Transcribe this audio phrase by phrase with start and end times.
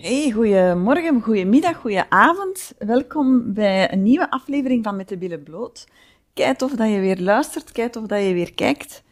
[0.00, 2.72] Hey, goedemorgen, goedemiddag, goedenavond.
[2.78, 5.88] Welkom bij een nieuwe aflevering van Met de Billen Bloot.
[6.34, 9.02] Kijk of dat je weer luistert, kijk of dat je weer kijkt.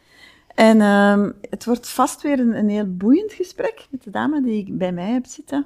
[0.47, 4.77] En uh, het wordt vast weer een, heel boeiend gesprek met de dame die ik
[4.77, 5.65] bij mij heb zitten.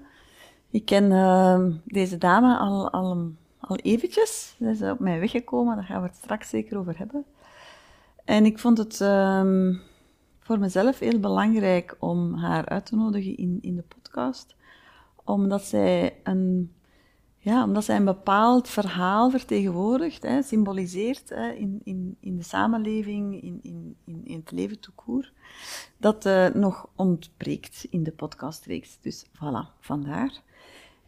[0.69, 4.55] Ik ken uh, deze dame al, al, al eventjes.
[4.57, 7.25] Ze is op mij weggekomen, daar gaan we het straks zeker over hebben.
[8.25, 9.75] En ik vond het uh,
[10.39, 14.57] voor mezelf heel belangrijk om haar uit te nodigen in, in de podcast
[15.33, 16.73] omdat zij een,
[17.37, 23.41] ja, omdat zij een bepaald verhaal vertegenwoordigt, hè, symboliseert hè, in, in, in de samenleving,
[23.41, 25.31] in, in, in, het leven toekoer,
[25.97, 28.97] dat uh, nog ontbreekt in de podcastreeks.
[29.01, 30.41] Dus voilà, vandaar.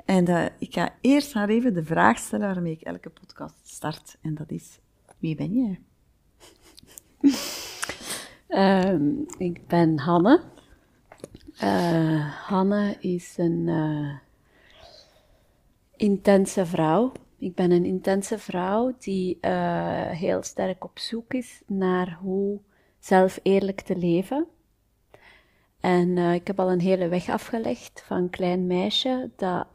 [0.06, 4.18] En uh, ik ga eerst haar even de vraag stellen waarmee ik elke podcast start.
[4.22, 4.80] En dat is,
[5.18, 5.82] wie ben jij?
[8.94, 10.42] um, ik ben Hanne.
[11.64, 14.18] Uh, Hanne is een uh,
[15.96, 17.12] intense vrouw.
[17.38, 22.60] Ik ben een intense vrouw die uh, heel sterk op zoek is naar hoe
[23.00, 24.48] zelf eerlijk te leven.
[25.80, 29.68] En ik heb al een hele weg afgelegd van een klein meisje dat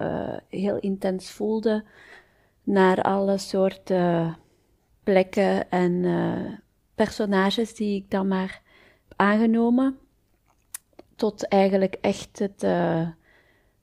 [0.49, 1.85] heel intens voelde
[2.63, 4.37] naar alle soorten
[5.03, 6.05] plekken en
[6.95, 8.63] personages die ik dan maar
[9.09, 9.99] heb aangenomen
[11.17, 13.09] tot eigenlijk echt het uh,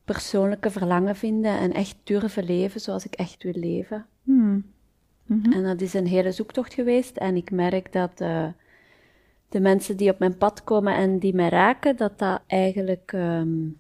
[0.03, 4.06] persoonlijke verlangen vinden en echt durven leven zoals ik echt wil leven.
[4.23, 4.66] Hmm.
[5.25, 5.52] Mhm.
[5.52, 8.48] En dat is een hele zoektocht geweest en ik merk dat uh,
[9.50, 13.78] de mensen die op mijn pad komen en die mij raken, dat dat eigenlijk um,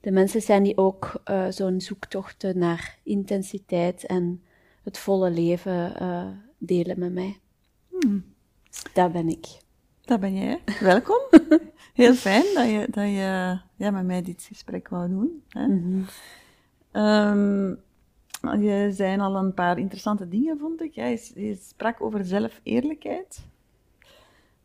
[0.00, 4.42] de mensen zijn die ook uh, zo'n zoektocht naar intensiteit en
[4.82, 5.92] het volle leven
[6.58, 7.38] delen met mij.
[7.90, 8.24] Hmm.
[8.92, 9.62] Dat ben ik.
[10.04, 10.62] Dat ben jij.
[10.80, 11.20] Welkom.
[11.94, 15.42] Heel fijn dat je, dat je ja, met mij dit gesprek wou doen.
[15.48, 15.66] Hè.
[15.66, 16.04] Mm
[18.52, 20.94] je zei al een paar interessante dingen, vond ik.
[20.94, 23.46] je, je, sprak over zelfeerlijkheid.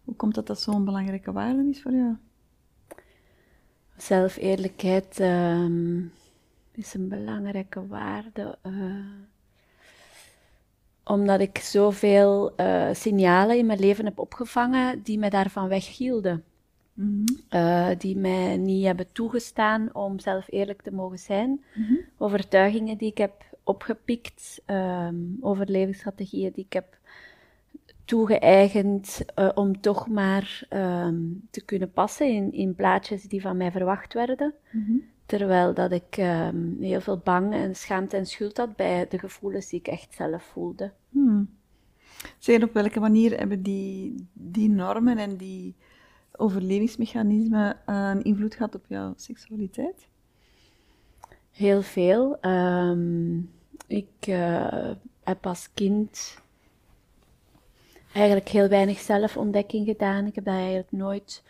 [0.03, 2.15] Hoe komt dat dat zo'n belangrijke waarde is voor jou?
[3.97, 6.11] Zelfeerlijkheid um,
[6.71, 8.57] is een belangrijke waarde.
[8.65, 9.05] Uh,
[11.09, 16.43] omdat ik zoveel uh, signalen in mijn leven heb opgevangen die me daarvan weghielden.
[16.93, 17.23] Mm
[17.97, 21.63] die mij niet hebben toegestaan om zelf eerlijk te mogen zijn.
[21.75, 21.93] Mhm.
[22.17, 26.97] Overtuigingen die ik heb opgepikt, um, overlevingsstrategieën die ik heb
[28.05, 33.71] toegeëigend uh, om toch maar um, te kunnen passen in, in plaatjes die van mij
[33.71, 34.53] verwacht werden.
[34.71, 34.97] Mhm.
[35.25, 39.69] Terwijl dat ik um, heel veel bang en schaamte en schuld had bij de gevoelens
[39.69, 40.91] die ik echt zelf voelde.
[41.09, 41.57] Hmm.
[42.37, 45.75] Zeg, op welke manier hebben die, die normen en die
[46.31, 50.07] overlevingsmechanismen uh, een invloed gehad op jouw seksualiteit?
[51.51, 52.37] Heel veel.
[52.45, 53.51] Um,
[53.87, 54.91] ik uh,
[55.23, 56.37] heb als kind
[58.13, 60.25] eigenlijk heel weinig zelfontdekking gedaan.
[60.25, 61.43] Ik heb dat eigenlijk nooit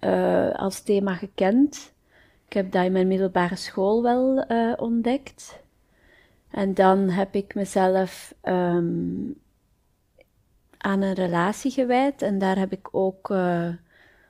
[0.00, 1.92] uh, als thema gekend.
[2.46, 4.44] Ik heb dat in mijn middelbare school wel
[4.76, 5.62] ontdekt.
[6.50, 9.34] En dan heb ik mezelf um,
[10.76, 12.22] aan een relatie gewijd.
[12.22, 13.68] En daar heb ik ook uh,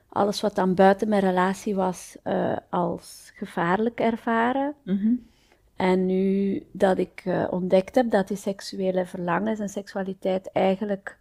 [0.09, 4.73] alles wat dan buiten mijn relatie was, uh, als gevaarlijk ervaren.
[4.83, 5.29] Mm -hmm.
[5.75, 11.17] En nu dat ik ontdekt heb dat die seksuele verlangens en seksualiteit eigenlijk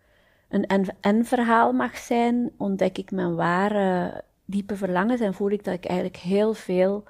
[0.48, 5.84] een en-verhaal mag zijn, ontdek ik mijn ware diepe verlangens en voel ik dat ik
[5.84, 7.04] eigenlijk heel veel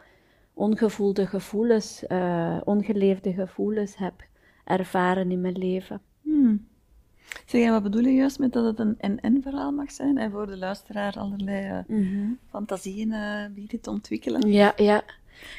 [0.54, 4.14] ongevoelde gevoelens, uh, ongeleefde gevoelens heb
[4.64, 6.00] ervaren in mijn leven.
[6.22, 6.68] Hmm.
[7.46, 10.46] Zeg, en wat bedoel je juist met dat het een en-en-verhaal mag zijn en voor
[10.46, 14.52] de luisteraar allerlei uh, fantasieën uh, bieden te ontwikkelen?
[14.52, 15.02] Ja, ja.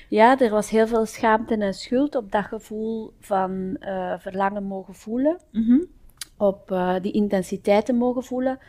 [0.10, 3.78] ja, er was heel veel schaamte en schuld op dat gevoel van
[4.20, 5.86] verlangen mogen voelen, mm
[6.38, 8.60] op die intensiteiten mogen voelen.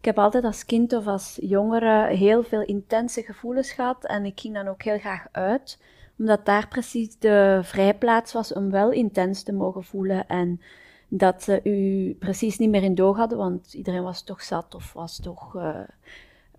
[0.00, 4.40] Ik heb altijd als kind of als jongere heel veel intense gevoelens gehad en ik
[4.40, 5.78] ging dan ook heel graag uit,
[6.18, 10.60] omdat daar precies de vrijplaats was om wel intens te mogen voelen en
[11.08, 14.92] dat ze u precies niet meer in doog hadden, want iedereen was toch zat of
[14.92, 15.78] was toch uh,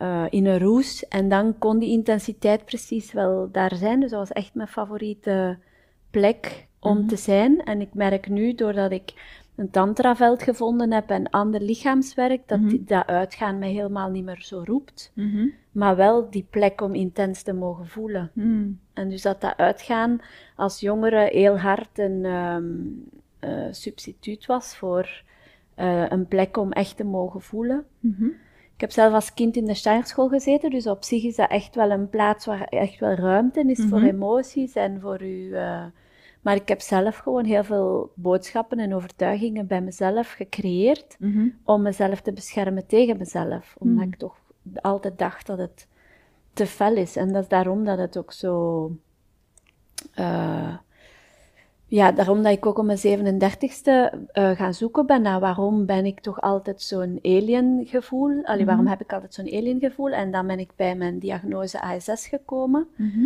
[0.01, 1.07] uh, in een roes.
[1.07, 3.99] En dan kon die intensiteit precies wel daar zijn.
[3.99, 5.57] Dus dat was echt mijn favoriete
[6.09, 7.07] plek om mhm.
[7.07, 7.63] te zijn.
[7.63, 9.13] En ik merk nu, doordat ik
[9.61, 14.41] een tantraveld gevonden heb en ander lichaamswerk, dat mm dat uitgaan mij helemaal niet meer
[14.41, 15.11] zo roept.
[15.15, 15.47] Mhm.
[15.71, 18.31] Maar wel die plek om intens te mogen voelen.
[18.33, 18.67] Mhm.
[18.93, 20.19] En dus dat dat uitgaan
[20.55, 23.03] als jongere heel hard een um,
[23.41, 25.23] uh, substituut was voor
[25.79, 27.85] uh, een plek om echt te mogen voelen.
[27.99, 28.25] Mhm.
[28.25, 31.49] Ik Ik heb zelf als kind in de Steinerschool gezeten, dus op zich is dat
[31.49, 34.07] echt wel een plaats waar echt wel ruimte is voor Mhm.
[34.07, 35.53] emoties en voor u.
[35.53, 35.83] eh,
[36.41, 41.47] maar ik heb zelf gewoon heel veel boodschappen en overtuigingen bij mezelf gecreëerd Mhm.
[41.63, 43.75] om mezelf te beschermen tegen mezelf.
[43.79, 44.11] Omdat Hmm.
[44.13, 44.35] ik toch
[44.81, 45.87] altijd dacht dat het
[46.53, 47.15] te fel is.
[47.15, 48.91] En dat is daarom dat het ook zo...
[50.13, 50.75] eh,
[51.85, 56.05] ja, daarom dat ik ook op mijn 37ste eh gaan zoeken ben naar waarom ben
[56.05, 58.43] ik toch altijd zo'n alien gevoel.
[58.45, 60.09] Allee, waarom heb ik altijd zo'n alien gevoel?
[60.09, 62.87] En dan ben ik bij mijn diagnose ASS gekomen.
[62.95, 63.25] Mhm.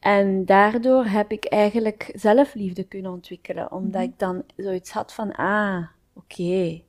[0.00, 5.86] En daardoor heb ik eigenlijk zelfliefde kunnen ontwikkelen, omdat ik dan zoiets had van, ah,
[6.12, 6.80] oké,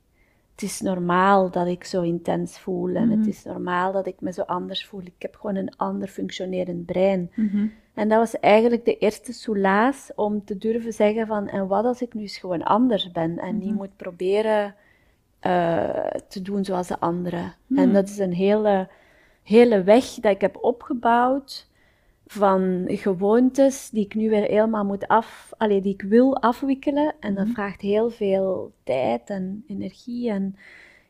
[0.52, 4.32] het is normaal dat ik zo intens voel en het is normaal dat ik me
[4.32, 5.00] zo anders voel.
[5.00, 7.30] Ik heb gewoon een ander functionerend brein.
[7.34, 7.66] Mhm.
[7.94, 12.02] En dat was eigenlijk de eerste soelaas om te durven zeggen van, en wat als
[12.02, 14.74] ik nu eens gewoon anders ben en niet moet proberen
[15.40, 17.54] eh, te doen zoals de anderen.
[17.74, 18.88] En dat is een hele,
[19.42, 21.70] hele weg dat ik heb opgebouwd
[22.32, 27.14] van gewoontes die ik nu weer helemaal moet af, allee, die ik wil afwikkelen.
[27.20, 30.56] En dat vraagt heel veel tijd en energie en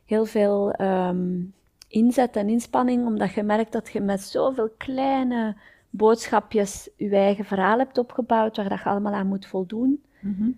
[0.05, 1.41] heel veel ehm,
[1.89, 5.57] inzet en inspanning, omdat je merkt dat je met zoveel kleine
[5.91, 10.03] boodschapjes je eigen verhaal hebt opgebouwd, waar dat je allemaal aan moet voldoen.
[10.21, 10.51] Mhm.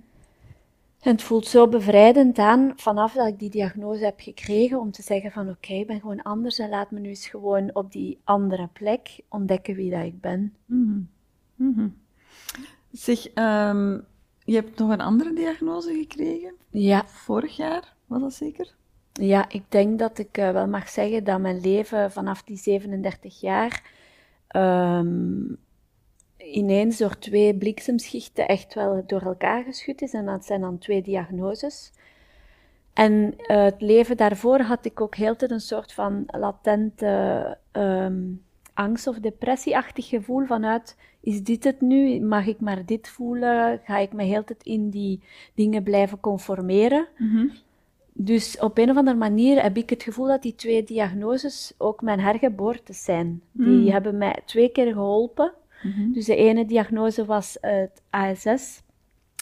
[1.05, 5.03] En het voelt zo bevrijdend aan, vanaf dat ik die diagnose heb gekregen, om te
[5.03, 8.21] zeggen van oké, ik ben gewoon anders en laat me nu eens gewoon op die
[8.25, 10.55] andere plek ontdekken wie dat ik ben.
[10.67, 11.01] Mhm.
[11.55, 11.89] Mhm.
[12.91, 13.99] Zeg, ehm,
[14.45, 16.55] je hebt nog een andere diagnose gekregen?
[16.71, 18.75] Ja, Vorig jaar, was dat zeker?
[19.13, 23.41] ja ik denk dat ik eh, wel mag zeggen dat mijn leven vanaf die 37
[23.41, 23.83] jaar
[24.47, 25.43] ehm,
[26.53, 30.13] ineens door twee bliksemschichten echt wel door elkaar geschud is.
[30.13, 31.93] En dat zijn dan twee diagnoses.
[32.93, 38.23] En eh, het leven daarvoor had ik ook heel tijd een soort van latente ehm,
[38.75, 42.21] angst- of depressieachtig gevoel vanuit, is dit het nu?
[42.21, 43.81] Mag ik maar dit voelen?
[43.85, 45.21] Ga ik me heel tijd in die
[45.55, 47.07] dingen blijven conformeren?
[48.13, 52.03] Dus op een of andere manier heb ik het gevoel dat die twee diagnoses ook
[52.03, 53.43] mijn hergeboortes zijn.
[53.53, 55.53] Die hebben mij twee keer geholpen.
[56.13, 58.83] Dus de ene diagnose was het ASS,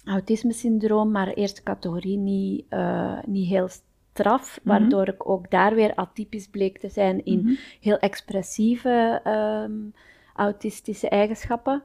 [0.04, 3.68] autisme-syndroom, maar eerste categorie niet, eh, niet heel
[4.12, 9.72] straf, waardoor ik ook daar weer atypisch bleek te zijn in heel expressieve ehm,
[10.34, 11.82] autistische eigenschappen.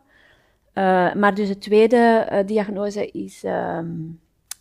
[0.73, 3.89] Eh, maar dus de tweede eh, diagnose is ehm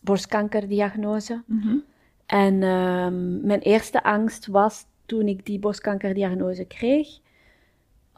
[0.06, 1.42] borstkankerdiagnose.
[2.26, 7.08] En ehm, mijn eerste angst was toen ik die borstkankerdiagnose kreeg.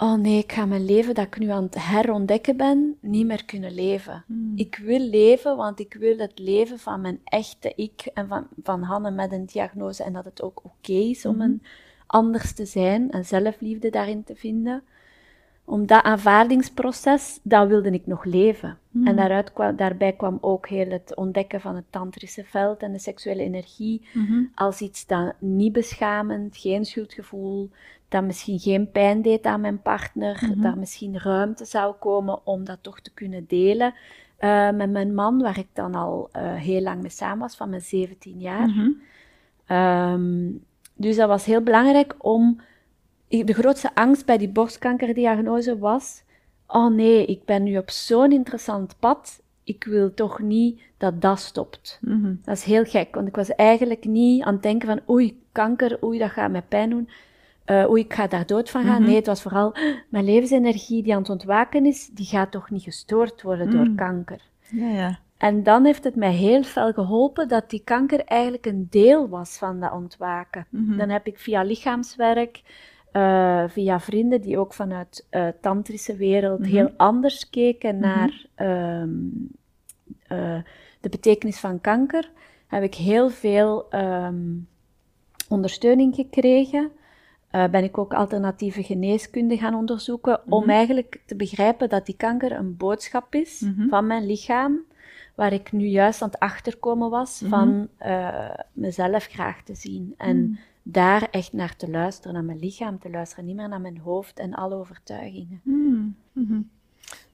[0.00, 3.44] Oh nee, ik ga mijn leven dat ik nu aan het herontdekken ben, niet meer
[3.44, 4.24] kunnen leven.
[4.54, 8.82] Ik wil leven, want ik wil het leven van mijn echte ik en van, van
[8.82, 10.02] Hanne met een diagnose.
[10.02, 11.62] En dat het ook oké is om een
[12.06, 14.82] anders te zijn en zelfliefde daarin te vinden.
[15.64, 18.78] Om dat aanvaardingsproces, dat wilde ik nog leven.
[19.04, 22.98] En daaruit kwam, daarbij kwam ook heel het ontdekken van het tantrische veld en de
[22.98, 24.08] seksuele energie
[24.54, 27.70] als iets dat niet beschamend, geen schuldgevoel,
[28.08, 32.78] dat misschien geen pijn deed aan mijn partner, dat misschien ruimte zou komen om dat
[32.80, 33.94] toch te kunnen delen
[34.36, 37.68] eh, met mijn man, waar ik dan al eh, heel lang mee samen was, van
[37.68, 38.68] mijn 17 jaar.
[39.66, 40.50] Ehm,
[40.94, 42.60] dus dat was heel belangrijk om.
[43.28, 46.22] De grootste angst bij die borstkankerdiagnose was:
[46.66, 49.42] oh nee, ik ben nu op zo'n interessant pad.
[49.64, 51.98] Ik wil toch niet dat dat stopt.
[52.44, 56.04] Dat is heel gek, want ik was eigenlijk niet aan het denken van oei, kanker,
[56.04, 57.08] oei, dat gaat mij pijn doen.
[57.70, 59.02] Oei, ik ga daar dood van gaan.
[59.02, 59.74] Nee, het was vooral
[60.08, 64.40] mijn levensenergie die aan het ontwaken is, die gaat toch niet gestoord worden door kanker.
[64.70, 65.18] Ja, ja.
[65.38, 69.58] En dan heeft het mij heel veel geholpen dat die kanker eigenlijk een deel was
[69.58, 70.66] van dat ontwaken.
[70.70, 72.62] Dan heb ik via lichaamswerk,
[73.12, 79.10] eh, via vrienden die ook vanuit eh tantrische wereld heel anders keken naar ehm,
[80.26, 80.58] eh,
[81.00, 82.30] de betekenis van kanker,
[82.66, 84.56] heb ik heel veel ehm,
[85.48, 86.90] ondersteuning gekregen.
[87.50, 92.52] Eh, ben ik ook alternatieve geneeskunde gaan onderzoeken om eigenlijk te begrijpen dat die kanker
[92.52, 94.78] een boodschap is van mijn lichaam,
[95.34, 100.14] waar ik nu juist aan het achterkomen was van eh, mezelf graag te zien.
[100.16, 103.98] En daar echt naar te luisteren, naar mijn lichaam te luisteren, niet meer naar mijn
[103.98, 105.60] hoofd en alle overtuigingen.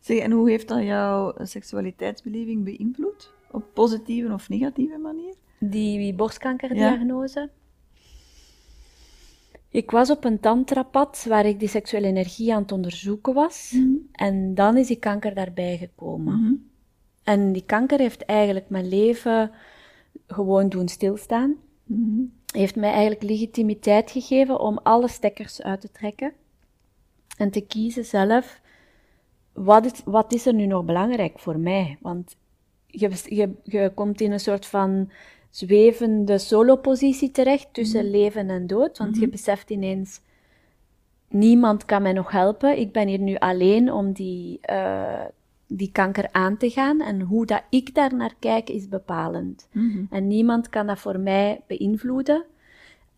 [0.00, 3.32] Zeg, en hoe heeft dat jouw seksualiteitsbeleving beïnvloed?
[3.50, 5.34] Op positieve of negatieve manier?
[5.58, 7.50] Die borstkankerdiagnose.
[9.74, 13.76] Ik was op een tantrapad waar ik die seksuele energie aan het onderzoeken was.
[14.12, 16.70] En dan is die kanker daarbij gekomen.
[17.22, 19.50] En die kanker heeft eigenlijk mijn leven
[20.26, 21.56] gewoon doen stilstaan.
[22.52, 26.32] heeft mij eigenlijk legitimiteit gegeven om alle stekkers uit te trekken
[27.36, 28.60] en te kiezen zelf,
[29.52, 31.98] wat is, wat is er nu nog belangrijk voor mij?
[32.00, 32.36] Want
[32.86, 35.10] je, je, je komt in een soort van
[35.54, 38.10] zwevende solo-positie terecht tussen mhm.
[38.10, 39.30] leven en dood, want je mhm.
[39.30, 40.20] beseft ineens,
[41.28, 45.24] niemand kan mij nog helpen, ik ben hier nu alleen om die, uh,
[45.66, 49.68] die kanker aan te gaan en hoe dat ik daar naar kijk is bepalend.
[49.72, 50.04] Mhm.
[50.10, 52.44] En niemand kan dat voor mij beïnvloeden.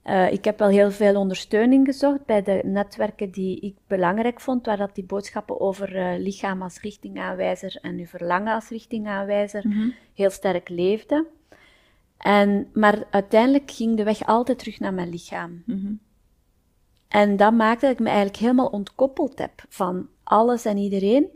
[0.05, 4.67] Uh, ik heb wel heel veel ondersteuning gezocht bij de netwerken die ik belangrijk vond,
[4.67, 9.93] waar dat die boodschappen over uh, lichaam als richtingaanwijzer en uw verlangen als richtingaanwijzer mm
[10.15, 11.27] heel sterk leefden.
[12.27, 15.63] En, maar uiteindelijk ging de weg altijd terug naar mijn lichaam.
[15.67, 15.99] Mm
[17.09, 21.29] En dat maakte dat ik me eigenlijk helemaal ontkoppeld heb van alles en iedereen.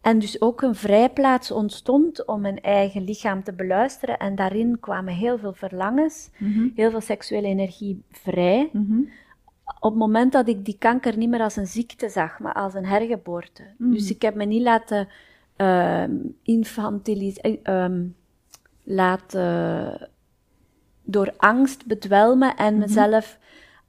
[0.00, 4.18] En dus ook een vrijplaats ontstond om mijn eigen lichaam te beluisteren.
[4.18, 6.68] En daarin kwamen heel veel verlangens, mhm.
[6.74, 8.68] heel veel seksuele energie vrij.
[8.72, 9.00] Mhm.
[9.80, 12.74] Op het moment dat ik die kanker niet meer als een ziekte zag, maar als
[12.74, 13.62] een hergeboorte.
[13.78, 13.90] Mhm.
[13.90, 15.08] Dus ik heb me niet laten
[15.56, 16.04] uh,
[16.42, 18.16] infantiliseren,
[18.82, 20.10] laten
[21.06, 23.38] door angst bedwelmen en mezelf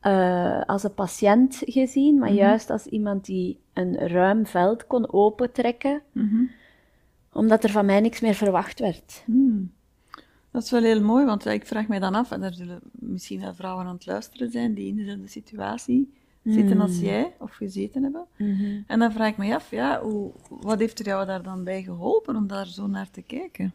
[0.03, 6.01] uh, als een patiënt gezien, maar juist als iemand die een ruim veld kon opentrekken,
[6.11, 6.49] mm
[7.37, 9.23] omdat er van mij niks meer verwacht werd.
[9.25, 9.71] Hmm.
[10.51, 13.41] Dat is wel heel mooi, want ik vraag mij dan af, en er zullen misschien
[13.41, 17.05] wel vrouwen aan het luisteren zijn die in dezelfde situatie zitten als hmm.
[17.05, 18.25] jij, of gezeten hebben.
[18.37, 18.81] Mhm.
[18.87, 21.83] En dan vraag ik me af, ja, hoe, wat heeft er jou daar dan bij
[21.83, 23.73] geholpen om daar zo naar te kijken?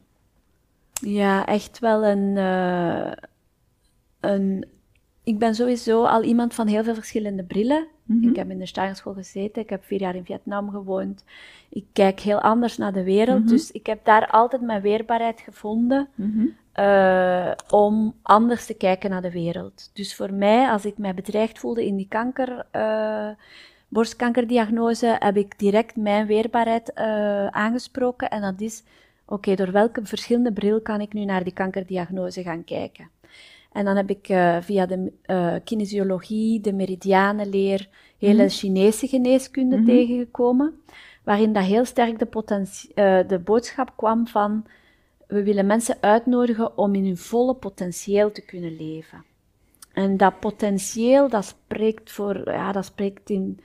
[0.92, 3.12] Ja, echt wel een, uh,
[4.22, 4.64] een
[5.24, 7.86] ik ben sowieso al iemand van heel veel verschillende brillen.
[8.04, 8.28] Mhm.
[8.28, 11.24] Ik heb in de Steinerschool gezeten, ik heb vier jaar in Vietnam gewoond.
[11.68, 13.48] Ik kijk heel anders naar de wereld, mhm.
[13.48, 16.46] dus ik heb daar altijd mijn weerbaarheid gevonden mhm.
[16.72, 19.90] eh, om anders te kijken naar de wereld.
[19.92, 23.28] Dus voor mij, als ik mij bedreigd voelde in die kanker, uh,
[23.88, 28.30] borstkankerdiagnose, heb ik direct mijn weerbaarheid uh, aangesproken.
[28.30, 28.82] En dat is,
[29.26, 33.08] oké, door welke verschillende bril kan ik nu naar die kankerdiagnose gaan kijken?
[33.72, 37.88] En dan heb ik uh, via de uh, kinesiologie, de meridianenleer,
[38.18, 39.94] hele mm Chinese geneeskunde mm -hmm.
[39.94, 40.74] tegengekomen,
[41.24, 42.26] waarin dat heel sterk de,
[42.94, 44.66] uh, de boodschap kwam van
[45.32, 49.24] we willen mensen uitnodigen om in hun volle potentieel te kunnen leven.
[49.92, 53.60] En dat potentieel, dat spreekt voor, ja, dat spreekt in,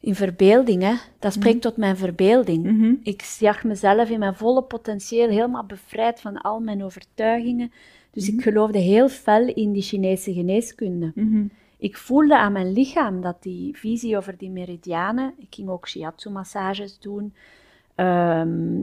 [0.00, 0.94] in verbeelding, hè.
[1.18, 2.64] Dat spreekt mm tot mijn verbeelding.
[2.64, 3.00] Mm -hmm.
[3.02, 7.72] Ik zag mezelf in mijn volle potentieel helemaal bevrijd van al mijn overtuigingen
[8.10, 8.42] dus ik mhm.
[8.42, 11.12] geloofde heel fel in die Chinese geneeskunde.
[11.14, 11.46] Mhm.
[11.76, 16.98] Ik voelde aan mijn lichaam dat die visie over die meridianen, ik ging ook shiatsu-massages
[16.98, 17.34] doen,
[17.94, 18.80] ehm,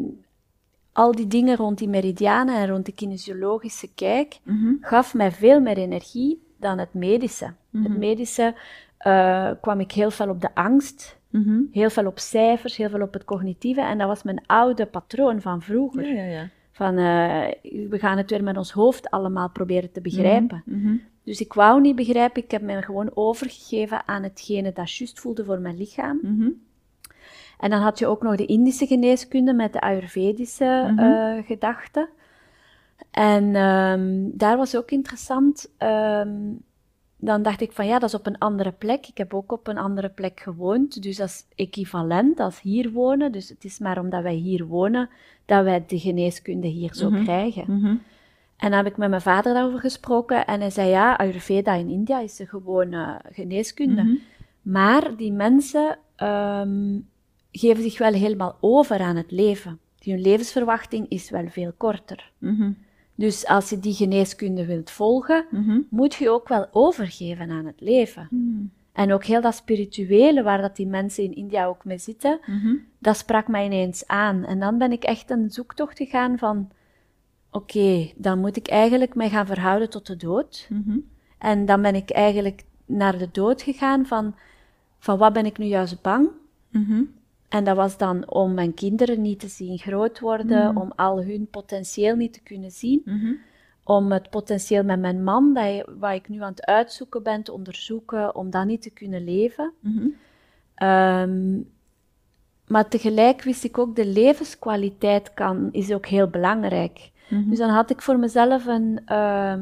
[0.91, 4.73] al die dingen rond die meridianen en rond de kinesiologische kijk, mhm.
[4.81, 7.53] gaf mij veel meer energie dan het medische.
[7.83, 8.55] Het medische
[9.07, 11.17] uh, kwam ik heel veel op de angst,
[11.71, 13.81] heel veel op cijfers, heel veel op het cognitieve.
[13.81, 16.05] En dat was mijn oude patroon van vroeger.
[16.05, 16.49] Ja, ja, ja.
[16.71, 17.47] Van, uh,
[17.89, 20.63] we gaan het weer met ons hoofd allemaal proberen te begrijpen.
[20.65, 20.95] Mhm, mhm.
[21.23, 25.45] Dus ik wou niet begrijpen, ik heb me gewoon overgegeven aan hetgene dat juist voelde
[25.45, 26.19] voor mijn lichaam.
[26.21, 26.49] Mhm.
[27.59, 32.09] En dan had je ook nog de Indische geneeskunde met de Ayurvedische uh, gedachten.
[33.11, 35.71] En um, daar was ook interessant.
[35.79, 36.63] Um,
[37.25, 39.07] dan dacht ik van ja, dat is op een andere plek.
[39.07, 43.31] Ik heb ook op een andere plek gewoond, dus dat is equivalent als hier wonen.
[43.31, 45.09] Dus het is maar omdat wij hier wonen
[45.45, 47.23] dat wij de geneeskunde hier zo mhm.
[47.23, 47.65] krijgen.
[47.67, 47.95] Mhm.
[48.57, 51.89] En dan heb ik met mijn vader daarover gesproken en hij zei ja, Ayurveda in
[51.89, 54.03] India is de gewone geneeskunde.
[54.03, 54.15] Mhm.
[54.61, 57.09] Maar die mensen um,
[57.51, 59.79] geven zich wel helemaal over aan het leven.
[59.99, 62.31] Hun levensverwachting is wel veel korter.
[63.15, 65.79] Dus als je die geneeskunde wilt volgen, mhm.
[65.89, 68.27] moet je ook wel overgeven aan het leven.
[68.31, 68.63] Mhm.
[68.91, 72.75] En ook heel dat spirituele, waar dat die mensen in India ook mee zitten, mhm.
[72.99, 74.43] dat sprak mij ineens aan.
[74.43, 76.69] En dan ben ik echt een zoektocht gegaan van,
[77.51, 80.67] oké, dan moet ik eigenlijk mij gaan verhouden tot de dood.
[81.37, 84.35] En dan ben ik eigenlijk naar de dood gegaan van,
[84.99, 86.29] van wat ben ik nu juist bang?
[87.55, 90.77] En dat was dan om mijn kinderen niet te zien groot worden, mm.
[90.77, 93.01] om al hun potentieel niet te kunnen zien.
[93.05, 93.37] Mm-hmm.
[93.83, 97.51] Om het potentieel met mijn man, dat, wat ik nu aan het uitzoeken ben, te
[97.51, 99.73] onderzoeken, om dat niet te kunnen leven.
[99.79, 100.15] Mm-hmm.
[100.75, 101.61] Ehm,
[102.67, 107.11] maar tegelijk wist ik ook, de levenskwaliteit kan, is ook heel belangrijk.
[107.29, 107.49] Mm-hmm.
[107.49, 109.55] Dus dan had ik voor mezelf een uh,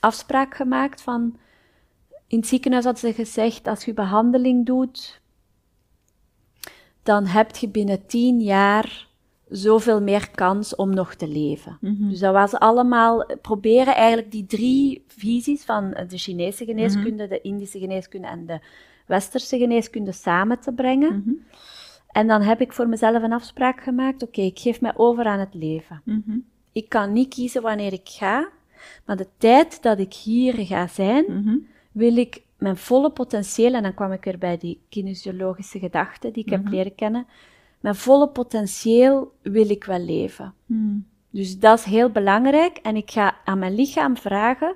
[0.00, 1.38] afspraak gemaakt van...
[2.26, 5.19] In het ziekenhuis had ze gezegd, als je behandeling doet,
[7.02, 9.08] dan heb je binnen tien jaar
[9.48, 11.78] zoveel meer kans om nog te leven.
[11.80, 12.08] Mhm.
[12.08, 17.78] Dus dat was allemaal proberen eigenlijk die drie visies van de Chinese geneeskunde, de Indische
[17.78, 18.58] geneeskunde en de
[19.06, 21.16] Westerse geneeskunde samen te brengen.
[21.16, 21.34] Mhm.
[22.08, 25.38] En dan heb ik voor mezelf een afspraak gemaakt: oké, ik geef mij over aan
[25.38, 26.02] het leven.
[26.04, 26.38] Mhm.
[26.72, 28.48] Ik kan niet kiezen wanneer ik ga,
[29.04, 31.56] maar de tijd dat ik hier ga zijn, Mhm.
[31.92, 36.44] wil ik mijn volle potentieel, en dan kwam ik weer bij die kinesiologische gedachten die
[36.44, 36.70] ik heb Mhm.
[36.74, 37.26] leren kennen,
[37.80, 40.54] mijn volle potentieel wil ik wel leven.
[40.66, 40.98] Mhm.
[41.30, 44.74] Dus dat is heel belangrijk en ik ga aan mijn lichaam vragen,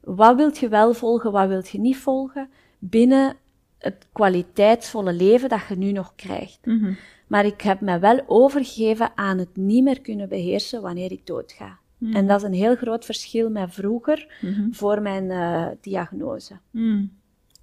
[0.00, 3.36] wat wilt je wel volgen, wat wilt je niet volgen, binnen
[3.78, 6.58] het kwaliteitsvolle leven dat je nu nog krijgt.
[6.64, 6.92] Mhm.
[7.26, 11.78] Maar ik heb me wel overgegeven aan het niet meer kunnen beheersen wanneer ik doodga.
[11.98, 12.16] Mhm.
[12.16, 14.70] En dat is een heel groot verschil met vroeger Mhm.
[14.72, 16.54] voor mijn eh, diagnose.
[16.70, 17.04] Mhm.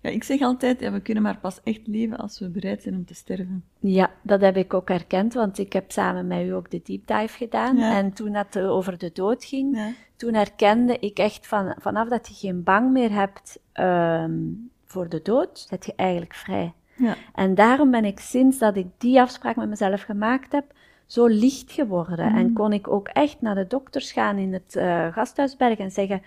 [0.08, 2.96] Ja, ik zeg altijd, ja, we kunnen maar pas echt leven als we bereid zijn
[2.96, 3.64] om te sterven.
[3.80, 7.08] Ja, dat heb ik ook herkend, want ik heb samen met u ook de deep
[7.08, 7.78] dive gedaan.
[7.78, 7.96] Ja.
[7.98, 9.92] En toen het eh, over de dood ging, Ja.
[10.16, 14.40] toen herkende ik echt van, vanaf dat je geen bang meer hebt ehm,
[14.86, 16.74] voor de dood, zet je eigenlijk vrij.
[16.96, 17.16] Ja.
[17.34, 20.66] En daarom ben ik sinds dat ik die afspraak met mezelf gemaakt heb,
[21.06, 22.36] zo licht geworden.
[22.36, 26.22] En kon ik ook echt naar de dokters gaan in het eh, gasthuisberg en zeggen: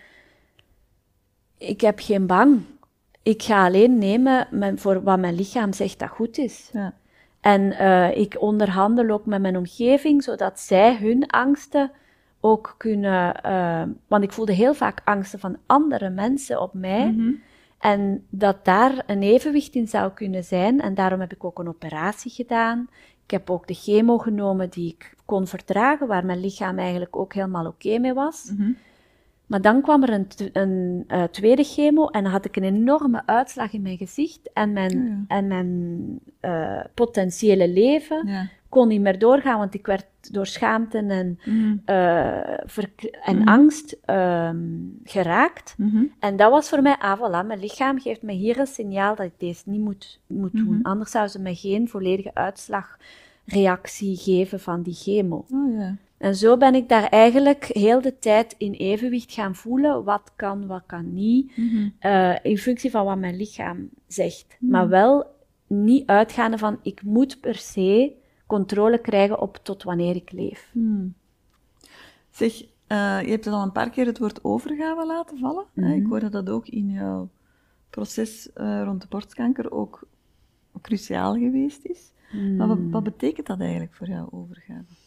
[1.58, 2.60] Ik heb geen bang.
[3.22, 6.70] Ik ga alleen nemen mijn- voor wat mijn lichaam zegt dat goed is.
[6.72, 6.94] Ja.
[7.40, 11.90] En eh, ik onderhandel ook met mijn omgeving, zodat zij hun angsten
[12.40, 13.42] ook kunnen.
[13.42, 17.10] eh, want ik voelde heel vaak angsten van andere mensen op mij.
[17.12, 17.30] Mhm.
[17.78, 20.80] En dat daar een evenwicht in zou kunnen zijn.
[20.80, 22.88] En daarom heb ik ook een operatie gedaan.
[23.24, 27.34] Ik heb ook de chemo genomen die ik kon verdragen, waar mijn lichaam eigenlijk ook
[27.34, 28.52] helemaal oké mee was.
[28.56, 28.70] Mhm.
[29.50, 33.22] Maar dan kwam er een, een eh, tweede chemo en dan had ik een enorme
[33.26, 34.50] uitslag in mijn gezicht.
[34.52, 35.36] En mijn, Oh ja.
[35.36, 38.48] en mijn eh, potentiële leven Ja.
[38.68, 41.76] kon niet meer doorgaan, want ik werd door schaamte en, Mhm.
[41.84, 42.58] eh,
[43.28, 43.48] en Mhm.
[43.48, 44.58] angst ehm,
[45.04, 45.74] geraakt.
[45.78, 46.02] Mhm.
[46.18, 49.26] En dat was voor mij, ah voilà, mijn lichaam geeft me hier een signaal dat
[49.26, 50.78] ik deze niet moet, moet doen.
[50.82, 55.44] Anders zou ze me geen volledige uitslagreactie geven van die chemo.
[55.52, 55.94] Oh ja.
[56.20, 60.04] En zo ben ik daar eigenlijk heel de tijd in evenwicht gaan voelen.
[60.04, 61.56] Wat kan, wat kan niet.
[61.56, 61.88] Mhm.
[61.98, 64.56] eh, in functie van wat mijn lichaam zegt.
[64.58, 64.70] Mhm.
[64.70, 65.26] Maar wel
[65.66, 68.12] niet uitgaande van, ik moet per se
[68.46, 70.70] controle krijgen op tot wanneer ik leef.
[70.72, 71.14] Hmm.
[72.30, 75.66] Zeg, eh, je hebt al een paar keer het woord overgave laten vallen.
[75.74, 77.28] Ik hoor dat dat ook in jouw
[77.90, 80.06] proces eh, rond de borstkanker ook
[80.82, 82.12] cruciaal geweest is.
[82.56, 84.99] Maar wat, wat betekent dat eigenlijk voor jou, overgave?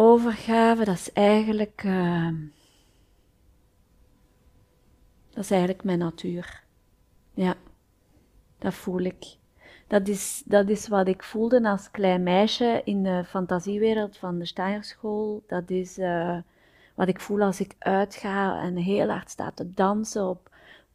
[0.00, 1.82] Overgave, dat is eigenlijk.
[1.84, 2.28] eh,
[5.30, 6.64] dat is eigenlijk mijn natuur.
[7.34, 7.54] Ja,
[8.58, 9.36] dat voel ik.
[9.86, 14.44] Dat is, dat is wat ik voelde als klein meisje in de fantasiewereld van de
[14.44, 15.44] Steinerschool.
[15.46, 16.38] Dat is eh,
[16.94, 20.50] wat ik voel als ik uitga en heel hard sta te dansen op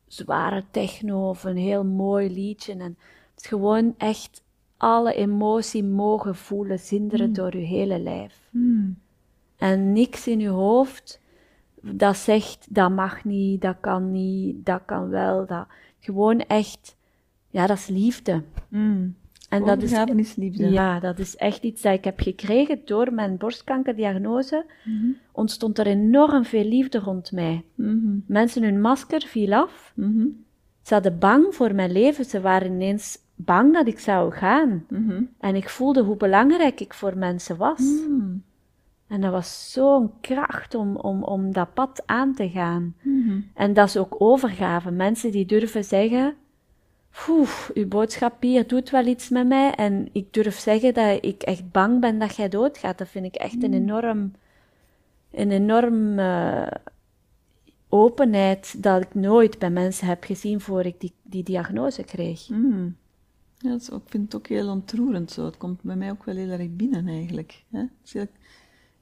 [0.07, 2.73] zware techno of een heel mooi liedje.
[2.73, 2.97] En
[3.33, 4.42] het is gewoon echt
[4.83, 8.47] alle emotie mogen voelen, zinderen door je hele lijf.
[8.49, 8.97] Hmm.
[9.57, 11.21] En niks in je hoofd
[11.91, 15.45] dat zegt dat mag niet, dat kan niet, dat kan wel.
[15.45, 15.67] Dat,
[15.99, 16.95] gewoon echt,
[17.49, 18.43] ja, dat is liefde.
[18.69, 19.15] Hmm.
[19.49, 20.69] En dat is, liefde.
[20.69, 24.65] ja, dat is echt iets dat ik heb gekregen door mijn borstkankerdiagnose.
[24.83, 25.07] Mhm.
[25.31, 27.63] Ontstond er enorm veel liefde rond mij.
[27.75, 28.17] Mhm.
[28.25, 29.91] Mensen, hun masker viel af.
[29.95, 30.25] Mhm.
[30.81, 32.25] Ze hadden bang voor mijn leven.
[32.25, 34.85] Ze waren ineens bang dat ik zou gaan.
[34.89, 35.23] Mhm.
[35.39, 37.79] En ik voelde hoe belangrijk ik voor mensen was.
[37.79, 38.43] Hmm.
[39.07, 42.95] En dat was zo'n kracht om, om, om dat pad aan te gaan.
[43.01, 43.39] Mhm.
[43.53, 44.91] En dat is ook overgave.
[44.91, 46.35] Mensen die durven zeggen,
[47.27, 49.71] Oeh, uw boodschap hier doet wel iets met mij.
[49.71, 52.97] En ik durf zeggen dat ik echt bang ben dat jij doodgaat.
[52.97, 54.33] Dat vind ik echt een enorm,
[55.31, 56.67] een enorm eh,
[57.89, 62.47] openheid dat ik nooit bij mensen heb gezien voor ik die, die diagnose kreeg.
[62.47, 62.95] Hmm.
[63.63, 65.45] Ja, dat is ook, ik vind het ook heel ontroerend zo.
[65.45, 67.63] Het komt bij mij ook wel heel erg binnen eigenlijk.
[67.69, 67.79] Hè?
[67.79, 68.27] Het is heel,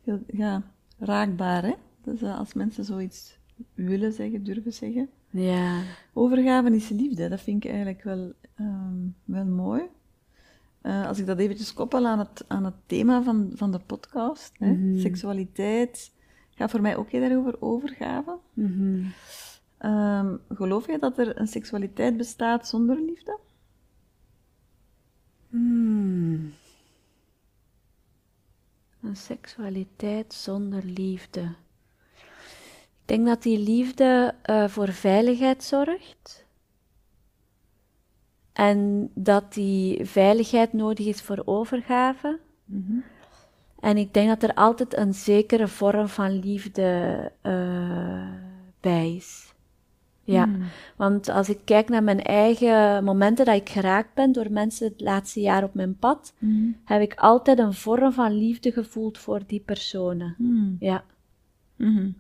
[0.04, 0.64] heel ja,
[0.98, 1.74] raakbaar, hè?
[2.02, 3.38] Dus eh, als mensen zoiets
[3.74, 5.10] willen zeggen, durven zeggen.
[5.30, 5.82] Ja.
[6.14, 9.82] Overgave is liefde, dat vind ik eigenlijk wel, ehm, wel mooi.
[10.82, 14.52] Eh, als ik dat eventjes koppel aan het, aan het thema van, van de podcast,
[14.58, 15.00] hè?
[15.00, 16.12] seksualiteit,
[16.50, 18.38] gaat voor mij ook heel erg over overgave.
[18.54, 19.04] Mhm.
[19.78, 23.40] Ehm, geloof je dat er een seksualiteit bestaat zonder liefde?
[25.52, 26.54] Hmm.
[29.02, 31.42] Een seksualiteit zonder liefde.
[33.02, 36.46] Ik denk dat die liefde eh, voor veiligheid zorgt.
[38.54, 42.40] En dat die veiligheid nodig is voor overgave.
[43.80, 48.34] En ik denk dat er altijd een zekere vorm van liefde uh,
[48.80, 49.51] bij is.
[50.32, 50.62] Ja, Hmm.
[50.96, 55.02] want als ik kijk naar mijn eigen momenten dat ik geraakt ben door mensen het
[55.02, 56.34] laatste jaar op mijn pad,
[56.86, 60.34] heb ik altijd een vorm van liefde gevoeld voor die personen.
[60.38, 60.76] Hmm.
[60.80, 61.04] Ja,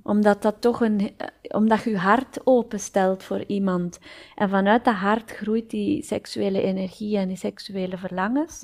[0.03, 3.99] omdat dat toch een, eh, omdat je je hart openstelt voor iemand.
[4.35, 8.63] En vanuit dat hart groeit die seksuele energie en die seksuele verlangens.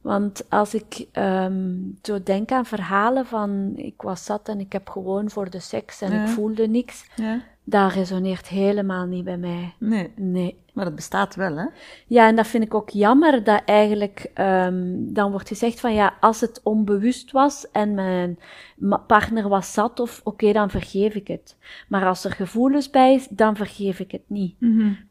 [0.00, 4.88] Want als ik ehm, zo denk aan verhalen van ik was zat en ik heb
[4.88, 6.22] gewoon voor de seks en Ja.
[6.22, 7.40] ik voelde niks, Ja.
[7.68, 9.74] Dat resoneert helemaal niet bij mij.
[9.78, 10.56] Nee, Nee.
[10.72, 11.64] maar het bestaat wel, hè?
[12.06, 16.14] Ja, en dat vind ik ook jammer dat eigenlijk ehm, dan wordt gezegd van ja,
[16.20, 18.38] als het onbewust was en mijn
[19.06, 21.56] partner was zat of oké, dan vergeef ik het.
[21.88, 24.56] Maar als er gevoelens bij is, dan vergeef ik het niet.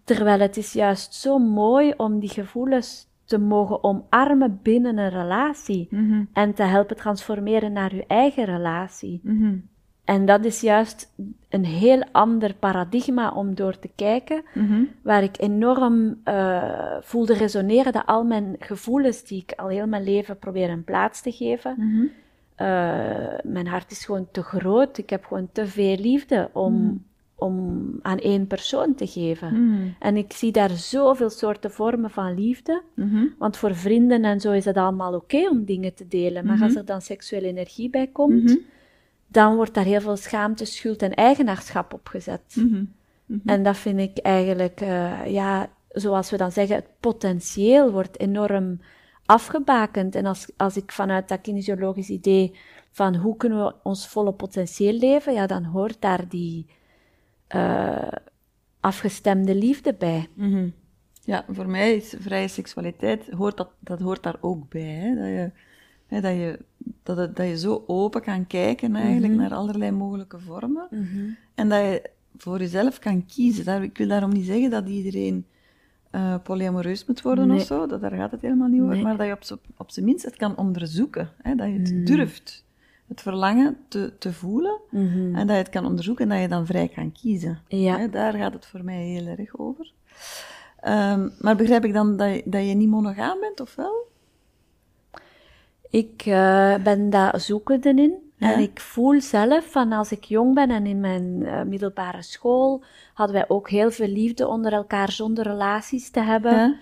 [0.04, 5.88] Terwijl het is juist zo mooi om die gevoelens te mogen omarmen binnen een relatie
[5.92, 6.24] Mhm.
[6.34, 9.20] en te helpen transformeren naar je eigen relatie.
[9.24, 9.56] Mhm.
[10.06, 11.12] En dat is juist
[11.50, 14.84] een heel ander paradigma om door te kijken, Mhm.
[15.02, 20.04] waar ik enorm eh, voelde resoneren dat al mijn gevoelens die ik al heel mijn
[20.04, 22.06] leven probeer een plaats te geven, Mhm.
[22.56, 24.98] eh, mijn hart is gewoon te groot.
[24.98, 27.04] Ik heb gewoon te veel liefde om,
[27.36, 29.68] om aan één persoon te geven.
[29.70, 29.88] Mhm.
[30.00, 32.82] En ik zie daar zoveel soorten vormen van liefde.
[32.94, 33.26] Mhm.
[33.38, 36.46] Want voor vrienden en zo is het allemaal oké om dingen te delen.
[36.46, 38.56] Maar als er dan seksuele energie bij komt, Mhm.
[39.36, 42.56] Dan wordt daar heel veel schaamte, schuld en eigenaarschap op gezet.
[42.56, 42.86] Mhm.
[43.46, 48.80] En dat vind ik eigenlijk, eh, ja, zoals we dan zeggen, het potentieel wordt enorm
[49.26, 50.16] afgebakend.
[50.16, 52.56] En als, als ik vanuit dat kinesiologisch idee
[52.92, 56.66] van hoe kunnen we ons volle potentieel leven, ja, dan hoort daar die
[57.48, 58.12] eh,
[58.80, 60.28] afgestemde liefde bij.
[60.34, 60.70] Mhm.
[61.22, 64.82] Ja, voor mij is vrije seksualiteit, hoort dat, dat hoort daar ook bij.
[64.82, 65.16] Hè?
[65.16, 65.52] Dat, je,
[66.08, 66.60] hè, dat, je,
[67.04, 70.88] dat, het- dat je zo open kan kijken eigenlijk naar allerlei mogelijke vormen.
[71.56, 73.66] En dat je voor jezelf kan kiezen.
[73.66, 75.46] Daar, ik wil daarom niet zeggen dat iedereen
[76.12, 77.58] eh, polyamoreus moet worden Nee.
[77.58, 77.88] of zo.
[77.88, 78.94] Dat, daar gaat het helemaal niet over.
[78.94, 79.04] Nee.
[79.04, 81.30] Maar dat je op, op zijn minst het kan onderzoeken.
[81.42, 81.56] Hè?
[81.56, 82.64] Dat je het durft.
[83.08, 84.80] Het verlangen te, te voelen.
[85.34, 87.60] En dat je het kan onderzoeken en dat je dan vrij kan kiezen.
[87.68, 87.98] Ja.
[87.98, 89.92] Hè, daar gaat het voor mij heel erg over.
[90.80, 94.08] Ehm, maar begrijp ik dan dat je, dat je niet monogaam bent, of wel?
[95.96, 98.14] Ik eh, ben daar zoekende in.
[98.38, 98.54] Ja.
[98.54, 102.84] En ik voel zelf van als ik jong ben en in mijn eh, middelbare school
[103.14, 106.52] hadden wij ook heel veel liefde onder elkaar zonder relaties te hebben.
[106.52, 106.76] Ja.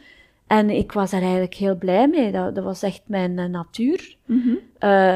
[0.47, 2.32] En ik was daar eigenlijk heel blij mee.
[2.32, 4.17] Dat, dat was echt mijn eh, natuur.
[4.26, 4.56] Mhm.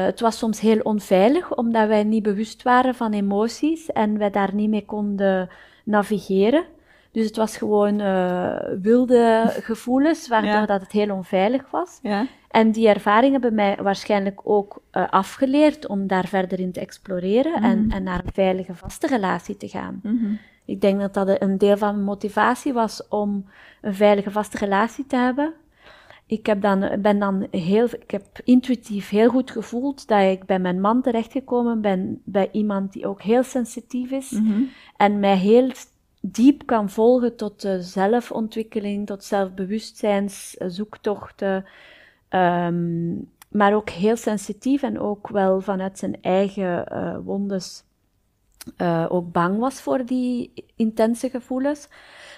[0.04, 4.54] Het was soms heel onveilig, omdat wij niet bewust waren van emoties en wij daar
[4.54, 5.48] niet mee konden
[5.84, 6.64] navigeren.
[7.12, 10.66] Dus het was gewoon eh, wilde gevoelens, waardoor Ja.
[10.66, 11.98] dat het heel onveilig was.
[12.02, 12.26] Ja.
[12.50, 17.62] En die ervaring hebben mij waarschijnlijk ook eh, afgeleerd om daar verder in te exploreren
[17.62, 20.00] en, en naar een veilige, vaste relatie te gaan.
[20.02, 20.32] Mhm.
[20.64, 23.44] Ik denk dat dat een deel van mijn motivatie was om
[23.80, 25.52] een veilige, vaste relatie te hebben.
[26.26, 30.58] Ik heb dan, ben dan heel, ik heb intuïtief heel goed gevoeld dat ik bij
[30.58, 34.62] mijn man terechtgekomen ben, bij iemand die ook heel sensitief is Mhm.
[34.96, 35.70] en mij heel
[36.20, 41.64] diep kan volgen tot de zelfontwikkeling, tot zelfbewustzijnszoektochten,
[42.28, 43.14] ehm,
[43.48, 47.86] maar ook heel sensitief en ook wel vanuit zijn eigen eh, wondes
[48.76, 51.88] eh, ook bang was voor die intense gevoelens.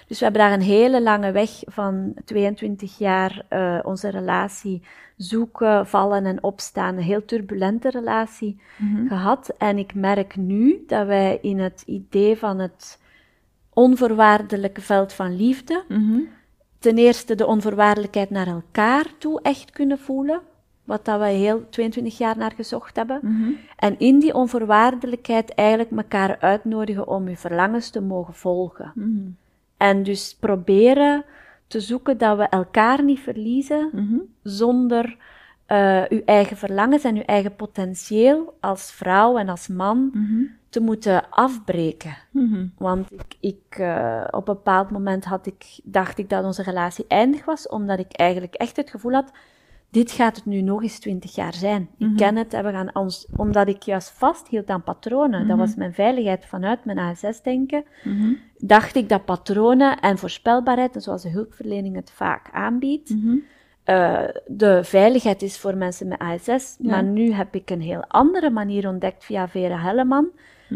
[0.07, 4.81] Dus we hebben daar een hele lange weg van 22 jaar eh, onze relatie
[5.17, 6.97] zoeken, vallen en opstaan.
[6.97, 8.61] Een heel turbulente relatie
[9.07, 9.53] gehad.
[9.57, 13.00] En ik merk nu dat wij in het idee van het
[13.73, 16.19] onvoorwaardelijke veld van liefde, Mhm.
[16.79, 20.41] ten eerste de onvoorwaardelijkheid naar elkaar toe echt kunnen voelen.
[20.83, 23.19] Wat dat we heel 22 jaar naar gezocht hebben.
[23.21, 23.51] Mhm.
[23.75, 28.91] En in die onvoorwaardelijkheid eigenlijk elkaar uitnodigen om je verlangens te mogen volgen.
[28.95, 29.29] Mhm.
[29.77, 31.23] En dus proberen
[31.67, 33.89] te zoeken dat we elkaar niet verliezen
[34.43, 35.17] zonder
[35.71, 40.43] eh uw eigen verlangens en uw eigen potentieel als vrouw en als man Mhm.
[40.69, 42.17] te moeten afbreken.
[42.31, 42.65] Mhm.
[42.77, 47.05] Want ik, ik, eh, op een bepaald moment had ik, dacht ik dat onze relatie
[47.07, 49.31] eindig was, omdat ik eigenlijk echt het gevoel had,
[49.89, 51.89] dit gaat het nu nog eens twintig jaar zijn.
[51.97, 55.75] Ik ken het en we gaan ons, omdat ik juist vasthield aan patronen, dat was
[55.75, 58.33] mijn veiligheid vanuit mijn ASS-denken, Mhm.
[58.57, 63.09] dacht ik dat patronen en voorspelbaarheid, zoals de hulpverlening het vaak aanbiedt,
[63.85, 63.95] Mhm.
[63.97, 66.75] eh, de veiligheid is voor mensen met ASS.
[66.79, 66.89] Ja.
[66.89, 70.29] Maar nu heb ik een heel andere manier ontdekt via Vera Helleman,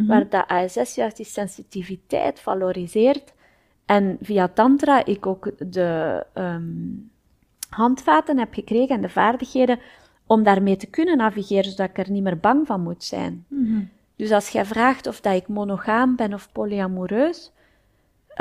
[0.08, 3.34] waar dat ASS juist die sensitiviteit valoriseert.
[3.86, 6.64] En via Tantra ik ook de ehm,
[7.70, 9.80] handvaten heb gekregen en de vaardigheden
[10.26, 13.46] om daarmee te kunnen navigeren, zodat ik er niet meer bang van moet zijn.
[13.48, 13.84] Mhm.
[14.16, 17.52] Dus als jij vraagt of dat ik monogaam ben of polyamoreus,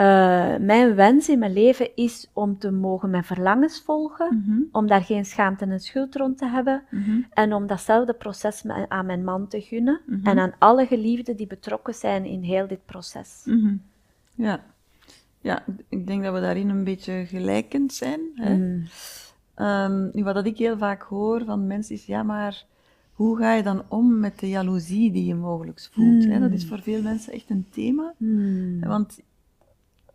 [0.01, 4.61] uh, mijn wens in mijn leven is om te mogen mijn verlangens volgen, Mhm.
[4.73, 7.21] om daar geen schaamte en schuld rond te hebben Mhm.
[7.31, 10.27] en om datzelfde proces aan mijn man te gunnen Mhm.
[10.27, 13.47] en aan alle geliefden die betrokken zijn in heel dit proces.
[14.35, 14.61] Ja.
[15.41, 18.21] Ja, ik denk dat we daarin een beetje gelijkend zijn.
[18.35, 18.55] Hè?
[18.57, 18.83] Mm.
[19.55, 22.65] Ehm, nu, wat dat ik heel vaak hoor van mensen is, ja, maar
[23.13, 26.25] hoe ga je dan om met de jaloezie die je mogelijk voelt?
[26.25, 26.41] Hè?
[26.41, 28.15] Dat is voor veel mensen echt een thema.
[28.17, 28.81] Mm.
[28.81, 29.21] Want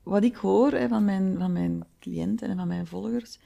[0.03, 3.39] wat ik hoor hè, van, mijn, van mijn cliënten en van mijn volgers,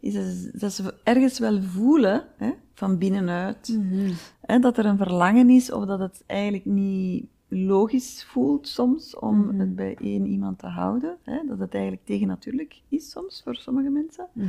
[0.00, 4.12] is dat ze, dat ze ergens wel voelen, hè, van binnenuit, Mhm.
[4.40, 9.38] hè, dat er een verlangen is of dat het eigenlijk niet logisch voelt soms om
[9.46, 9.58] Mhm.
[9.60, 11.16] het bij één iemand te houden.
[11.22, 14.26] Hè, dat het eigenlijk tegennatuurlijk is soms voor sommige mensen.
[14.32, 14.48] Mhm.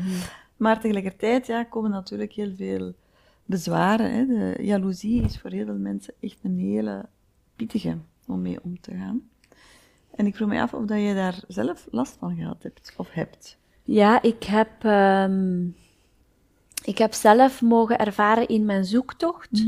[0.57, 2.93] Maar tegelijkertijd ja, komen natuurlijk heel veel
[3.45, 4.11] bezwaren.
[4.13, 4.25] Hè.
[4.25, 7.05] De jaloezie is voor heel veel mensen echt een hele
[7.55, 7.97] pittige
[8.27, 9.21] om mee om te gaan.
[10.15, 13.11] En ik vroeg me af of dat je daar zelf last van gehad hebt of
[13.11, 13.57] hebt.
[13.83, 15.65] Ja, ik heb, ehm,
[16.83, 19.65] ik heb zelf mogen ervaren in mijn zoektocht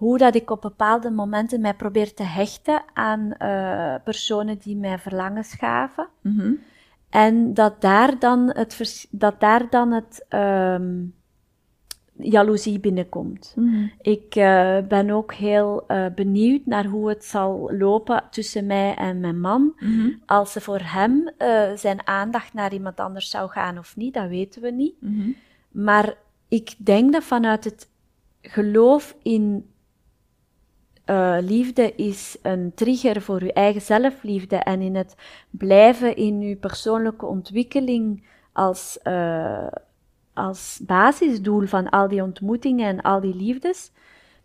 [0.00, 4.98] hoe dat ik op bepaalde momenten mij probeer te hechten aan eh, personen die mij
[4.98, 6.08] verlangens gaven.
[6.20, 6.52] Mhm.
[7.10, 11.04] En dat daar dan het, dat daar dan het ehm,
[12.22, 13.52] jaloezie binnenkomt.
[13.56, 13.86] Mhm.
[14.00, 19.20] Ik eh, ben ook heel eh, benieuwd naar hoe het zal lopen tussen mij en
[19.20, 19.72] mijn man.
[19.78, 20.10] Mhm.
[20.26, 24.28] Als er voor hem eh, zijn aandacht naar iemand anders zou gaan of niet, dat
[24.28, 24.94] weten we niet.
[25.00, 25.30] Mhm.
[25.70, 26.14] Maar
[26.48, 27.88] ik denk dat vanuit het
[28.42, 29.68] geloof in
[31.40, 35.14] liefde is een trigger voor uw eigen zelfliefde en in het
[35.50, 38.98] blijven in uw persoonlijke ontwikkeling als,
[40.40, 43.90] als basisdoel van al die ontmoetingen en al die liefdes,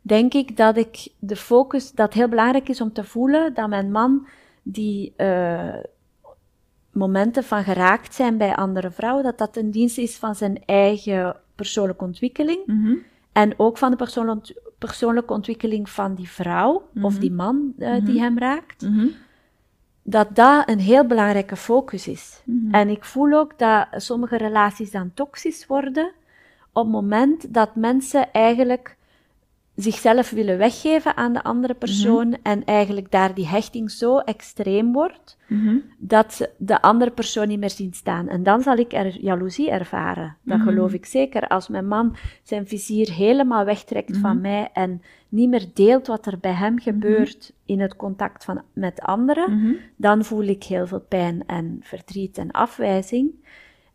[0.02, 3.92] denk ik dat ik de focus, dat heel belangrijk is om te voelen dat mijn
[3.92, 4.28] man
[4.64, 5.74] die eh,
[6.92, 11.36] momenten van geraakt zijn bij andere vrouwen, dat dat een dienst is van zijn eigen
[11.56, 12.60] persoonlijke ontwikkeling.
[12.66, 12.94] Mhm.
[13.32, 17.20] En ook van de persoonlijke ont- persoonlijke ontwikkeling van die vrouw of Mhm.
[17.20, 18.06] die man eh, Mhm.
[18.06, 18.82] die hem raakt.
[20.08, 22.42] Dat dat een heel belangrijke focus is.
[22.44, 22.74] Mhm.
[22.74, 26.12] En ik voel ook dat sommige relaties dan toxisch worden
[26.74, 28.96] op het moment dat mensen eigenlijk
[29.76, 35.38] zichzelf willen weggeven aan de andere persoon en eigenlijk daar die hechting zo extreem wordt
[35.48, 35.76] Mhm.
[35.98, 38.28] dat ze de andere persoon niet meer zien staan.
[38.28, 40.38] En dan zal ik er jaloezie ervaren.
[40.44, 40.68] Dat Mhm.
[40.68, 41.48] geloof ik zeker.
[41.48, 44.20] Als mijn man zijn vizier helemaal wegtrekt Mhm.
[44.20, 48.62] van mij en niet meer deelt wat er bij hem gebeurt in het contact van,
[48.74, 49.74] met anderen, Mhm.
[49.96, 53.30] dan voel ik heel veel pijn en verdriet en afwijzing.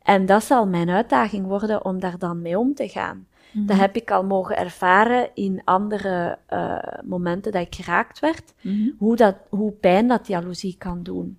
[0.02, 3.26] En dat zal mijn uitdaging worden om daar dan mee om te gaan.
[3.52, 8.88] Dat heb ik al mogen ervaren in andere eh, momenten dat ik geraakt werd Mhm.
[8.98, 11.38] hoe, dat, hoe pijn dat jaloezie kan doen.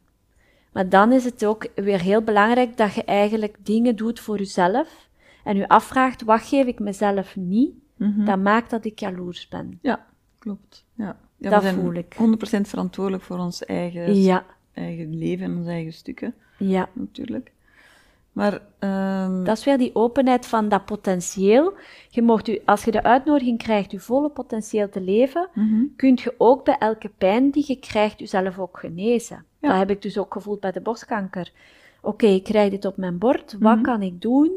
[0.73, 5.09] Maar dan is het ook weer heel belangrijk dat je eigenlijk dingen doet voor jezelf
[5.43, 8.25] en je afvraagt, wat geef ik mezelf niet, Mhm.
[8.25, 9.79] dat maakt dat ik jaloers ben.
[9.81, 10.05] Ja,
[10.39, 10.85] klopt.
[10.95, 11.17] Ja.
[11.37, 12.13] Ja, Dat voel ik.
[12.17, 16.89] 100% verantwoordelijk voor ons eigen, Ja, eigen leven en onze eigen stukken, ja.
[16.93, 17.51] natuurlijk.
[18.31, 21.73] Maar, ehm, Dat is weer die openheid van dat potentieel.
[22.09, 25.83] Je mocht u, als je de uitnodiging krijgt je volle potentieel te leven, mhm.
[25.95, 29.45] kun je ook bij elke pijn die je krijgt jezelf ook genezen.
[29.59, 29.69] Ja.
[29.69, 31.51] Dat heb ik dus ook gevoeld bij de borstkanker.
[32.01, 33.55] Oké, ik krijg dit op mijn bord.
[33.59, 33.83] Wat Mhm.
[33.83, 34.51] kan ik doen?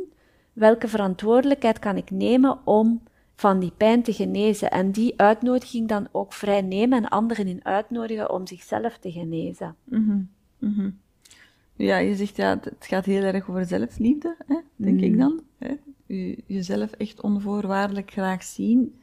[0.53, 3.03] Welke verantwoordelijkheid kan ik nemen om
[3.35, 4.71] van die pijn te genezen?
[4.71, 9.75] En die uitnodiging dan ook vrij nemen en anderen in uitnodigen om zichzelf te genezen.
[10.59, 10.91] Mhm.
[11.77, 15.19] Ja, je zegt ja, het gaat heel erg over zelfliefde, hè, denk ik Mm.
[15.19, 15.43] dan.
[15.59, 15.75] Hè?
[16.07, 19.01] Je, jezelf echt onvoorwaardelijk graag zien.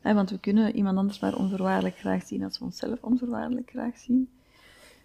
[0.00, 3.96] Hè, want we kunnen iemand anders maar onvoorwaardelijk graag zien als we onszelf onvoorwaardelijk graag
[3.96, 4.28] zien.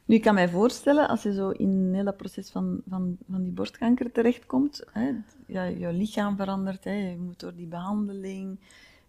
[0.05, 3.43] Nu, ik kan mij voorstellen, als je zo in heel dat proces van, van, van
[3.43, 5.11] die borstkanker terechtkomt, hè,
[5.45, 8.59] ja, je lichaam verandert, hè, je moet door die behandeling.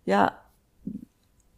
[0.02, 0.42] Ja,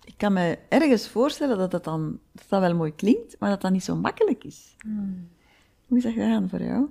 [0.04, 3.60] ik kan me ergens voorstellen dat dat dan dat dat wel mooi klinkt, maar dat
[3.60, 4.76] dat niet zo makkelijk is.
[5.86, 6.86] Hoe is dat gegaan voor jou?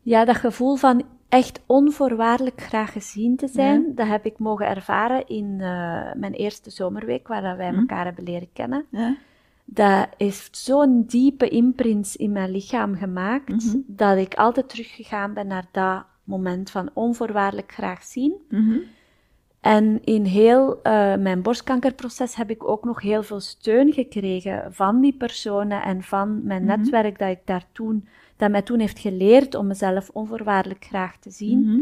[0.00, 5.26] Ja, dat gevoel van echt onvoorwaardelijk graag gezien te zijn, dat heb ik mogen ervaren
[5.26, 7.78] in eh, mijn eerste zomerweek, waar dat wij Mhm.
[7.80, 8.84] elkaar hebben leren kennen.
[8.90, 9.16] Ja?
[9.64, 13.76] Dat heeft zo'n diepe imprint in mijn lichaam gemaakt, Mhm.
[13.86, 18.34] dat ik altijd teruggegaan ben naar dat moment van onvoorwaardelijk graag zien.
[18.48, 18.78] Mhm.
[19.62, 25.00] En in heel eh, mijn borstkankerproces heb ik ook nog heel veel steun gekregen van
[25.00, 26.76] die personen en van mijn Mhm.
[26.78, 31.30] netwerk dat ik daar toen, dat mij toen heeft geleerd om mezelf onvoorwaardelijk graag te
[31.30, 31.60] zien.
[31.60, 31.80] Mhm.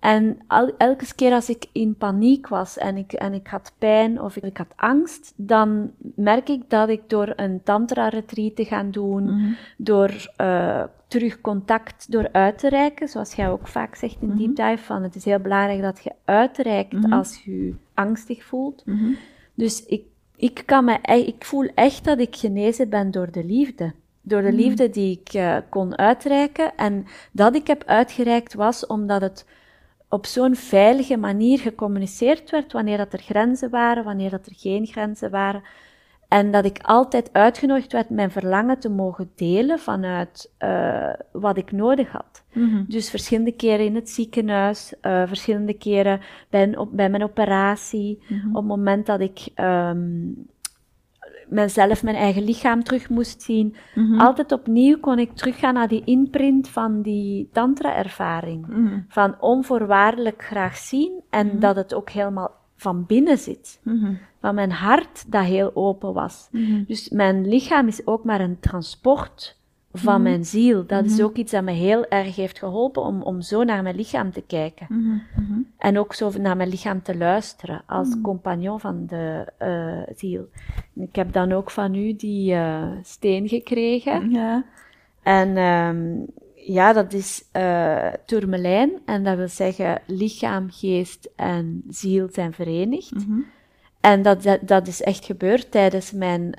[0.00, 4.20] En al, elke keer als ik in paniek was en ik, en ik had pijn
[4.22, 8.90] of ik, ik had angst, dan merk ik dat ik door een tantra-retreat te gaan
[8.90, 9.52] doen, Mhm.
[9.76, 14.36] door uh, terug contact door uit te reiken, zoals jij ook vaak zegt in Mhm.
[14.38, 17.12] Deep Dive, van het is heel belangrijk dat je uitreikt Mhm.
[17.12, 18.82] als je je angstig voelt.
[18.86, 19.10] Mhm.
[19.54, 20.02] Dus ik,
[20.36, 23.92] ik, kan me, ik voel echt dat ik genezen ben door de liefde.
[24.22, 24.56] Door de Mhm.
[24.56, 26.76] liefde die ik eh, kon uitreiken.
[26.76, 29.46] En dat ik heb uitgereikt was omdat het
[30.08, 34.86] op zo'n veilige manier gecommuniceerd werd wanneer dat er grenzen waren, wanneer dat er geen
[34.86, 35.62] grenzen waren.
[36.28, 41.72] En dat ik altijd uitgenodigd werd mijn verlangen te mogen delen vanuit eh, wat ik
[41.72, 42.42] nodig had.
[42.52, 42.84] Mhm.
[42.86, 48.22] Dus verschillende keren in het ziekenhuis, eh, verschillende keren bij, een op, bij mijn operatie,
[48.28, 48.48] Mhm.
[48.48, 49.98] op het moment dat ik ehm
[51.50, 53.74] mezelf, mijn eigen lichaam terug moest zien.
[53.94, 54.20] Mhm.
[54.20, 58.66] Altijd opnieuw kon ik teruggaan naar die imprint van die tantra-ervaring.
[58.66, 59.00] Mhm.
[59.08, 61.58] Van onvoorwaardelijk graag zien en Mhm.
[61.58, 63.80] dat het ook helemaal van binnen zit.
[64.40, 66.48] Van mijn hart dat heel open was.
[66.86, 69.57] Dus mijn lichaam is ook maar een transport
[69.98, 70.22] van Mhm.
[70.22, 70.86] mijn ziel.
[70.86, 71.22] Dat is Mhm.
[71.24, 74.42] ook iets dat me heel erg heeft geholpen om, om zo naar mijn lichaam te
[74.46, 74.86] kijken.
[74.88, 75.58] Mhm.
[75.78, 80.48] En ook zo naar mijn lichaam te luisteren als compagnon van de eh, ziel.
[80.94, 84.30] Ik heb dan ook van u die eh, steen gekregen.
[84.30, 84.64] Ja.
[85.22, 86.16] En ehm,
[86.54, 88.90] ja, dat is eh tourmelijn.
[89.04, 93.12] En dat wil zeggen lichaam, geest en ziel zijn verenigd.
[94.00, 96.52] En dat, dat, dat is echt gebeurd tijdens mijn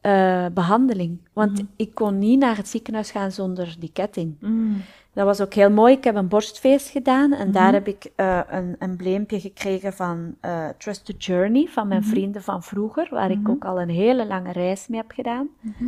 [0.00, 1.18] eh kankerbehandeling.
[1.32, 1.64] Want Mhm.
[1.76, 4.34] ik kon niet naar het ziekenhuis gaan zonder die ketting.
[4.40, 4.72] Mhm.
[5.12, 5.94] Dat was ook heel mooi.
[5.94, 7.52] Ik heb een borstfeest gedaan en Mhm.
[7.52, 12.08] daar heb ik eh, een embleempje gekregen van eh, Trust the Journey, van mijn Mhm.
[12.10, 13.50] vrienden van vroeger, waar ik Mhm.
[13.50, 15.48] ook al een hele lange reis mee heb gedaan.
[15.60, 15.84] Mhm.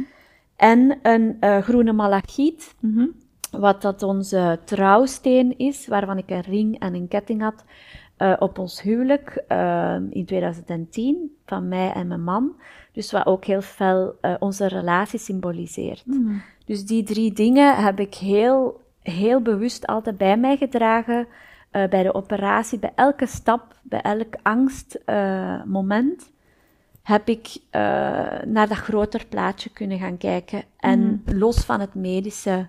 [0.56, 3.06] En een groene malachiet, Mhm.
[3.50, 7.64] wat dat onze trouwsteen is, waarvan ik een ring en een ketting had
[8.18, 12.56] eh, op ons huwelijk eh, in 2010, van mij en mijn man.
[12.92, 16.06] Dus wat ook heel fel eh, onze relatie symboliseert.
[16.06, 16.34] Mhm.
[16.64, 21.26] Dus die drie dingen heb ik heel, heel bewust altijd bij mij gedragen.
[21.70, 26.30] eh, bij de operatie, bij elke stap, bij elk angstmoment,
[27.02, 27.56] heb ik
[28.46, 30.62] naar dat groter plaatje kunnen gaan kijken.
[30.78, 32.66] En los van het medische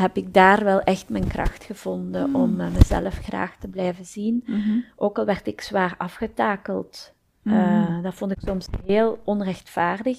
[0.00, 4.42] heb ik daar wel echt mijn kracht gevonden om eh, mezelf graag te blijven zien.
[4.46, 4.78] Mhm.
[4.96, 7.12] Ook al werd ik zwaar afgetakeld.
[7.42, 7.56] Mhm.
[7.56, 10.18] Eh, dat vond ik soms heel onrechtvaardig.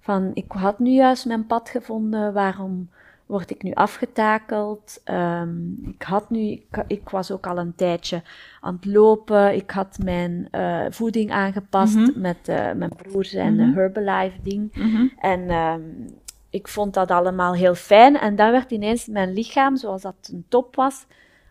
[0.00, 2.90] Van, ik had nu juist mijn pad gevonden, waarom
[3.26, 5.00] word ik nu afgetakeld?
[5.04, 8.22] Ehm, ik, had nu, ik, ik was ook al een tijdje
[8.60, 9.54] aan het lopen.
[9.54, 12.20] Ik had mijn eh, voeding aangepast Mhm.
[12.20, 12.46] met
[12.76, 13.72] mijn broer zijn Mhm.
[13.74, 14.74] Herbalife ding.
[14.76, 15.06] Mhm.
[15.18, 15.80] En ehm,
[16.50, 18.18] ik vond dat allemaal heel fijn.
[18.18, 21.06] En dan werd ineens mijn lichaam, zoals dat een top was,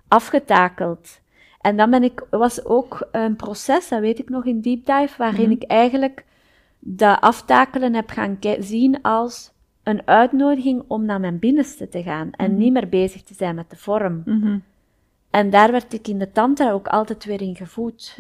[0.07, 1.19] afgetakeld.
[1.62, 5.17] En dan ben ik, was ook een proces, dat weet ik nog in Deep Dive,
[5.17, 5.51] waarin Mhm.
[5.51, 6.25] ik eigenlijk
[6.79, 9.51] dat aftakelen heb gaan zien als
[9.83, 12.59] een uitnodiging om naar mijn binnenste te gaan en Mhm.
[12.59, 14.21] niet meer bezig te zijn met de vorm.
[14.25, 14.57] Mhm.
[15.29, 18.17] En daar werd ik in de tantra ook altijd weer in gevoed.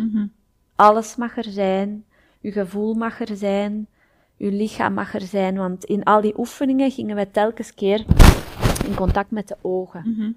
[0.75, 2.05] Alles mag er zijn,
[2.41, 3.87] uw gevoel mag er zijn,
[4.39, 8.05] uw lichaam mag er zijn, want in al die oefeningen gingen we telkens keer
[8.85, 10.03] in contact met de ogen.
[10.15, 10.31] Mhm.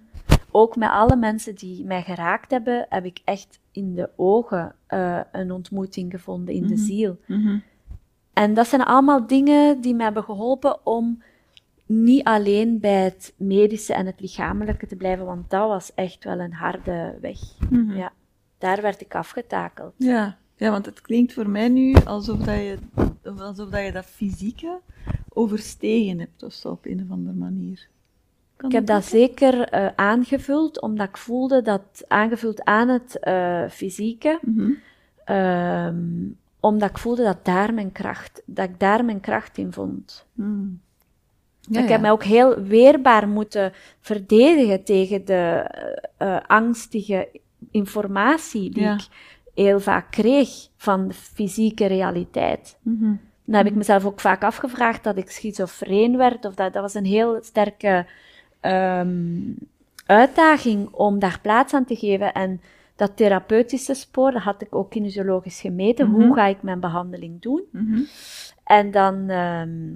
[0.51, 5.21] Ook met alle mensen die mij geraakt hebben, heb ik echt in de ogen eh,
[5.33, 6.83] een ontmoeting gevonden, in de Mhm.
[6.83, 7.19] ziel.
[7.27, 7.59] Mhm.
[8.33, 11.23] En dat zijn allemaal dingen die mij hebben geholpen om
[11.87, 16.39] niet alleen bij het medische en het lichamelijke te blijven, want dat was echt wel
[16.41, 17.39] een harde weg.
[17.89, 18.13] Ja,
[18.59, 19.93] daar werd ik afgetakeld.
[19.97, 20.37] Ja.
[20.57, 22.79] ja, want het klinkt voor mij nu alsof dat je,
[23.25, 24.79] alsof dat, je dat fysieke
[25.29, 27.89] overstegen hebt of zo op een of andere manier.
[28.57, 33.69] Kan Ik heb dat zeker eh, aangevuld, omdat ik voelde dat, aangevuld aan het eh,
[33.69, 34.71] fysieke, Mhm.
[35.25, 35.97] ehm,
[36.61, 40.27] omdat ik voelde dat, daar mijn kracht, dat ik daar mijn kracht in vond.
[40.33, 40.67] Mhm.
[41.61, 41.93] Ja, ik ja.
[41.93, 45.71] heb mij ook heel weerbaar moeten verdedigen tegen de
[46.17, 47.29] eh, angstige
[47.71, 48.95] informatie die Ja.
[48.95, 49.07] ik
[49.55, 52.79] heel vaak kreeg van de fysieke realiteit.
[52.83, 53.15] Mhm.
[53.45, 56.95] Dan heb ik mezelf ook vaak afgevraagd dat ik schizofreen werd, of dat, dat was
[56.95, 58.07] een heel sterke
[58.61, 59.53] ehm,
[60.07, 62.33] uitdaging om daar plaats aan te geven.
[62.33, 62.61] En
[62.97, 66.11] dat therapeutische spoor, dat had ik ook kinesiologisch gemeten.
[66.11, 66.21] Mhm.
[66.21, 67.63] Hoe ga ik mijn behandeling doen?
[67.71, 68.01] Mhm.
[68.65, 69.91] En dan ehm,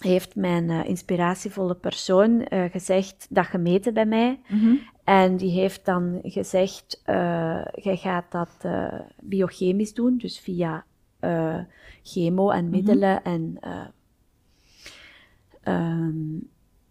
[0.00, 4.40] heeft mijn eh, inspiratievolle persoon eh, gezegd dat gemeten bij mij.
[4.48, 4.74] Mhm.
[5.04, 10.84] En die heeft dan gezegd, eh jij gaat dat eh, biochemisch doen, dus via
[11.24, 11.58] eh,
[12.02, 13.86] chemo en middelen en eh,
[15.62, 16.38] ehm,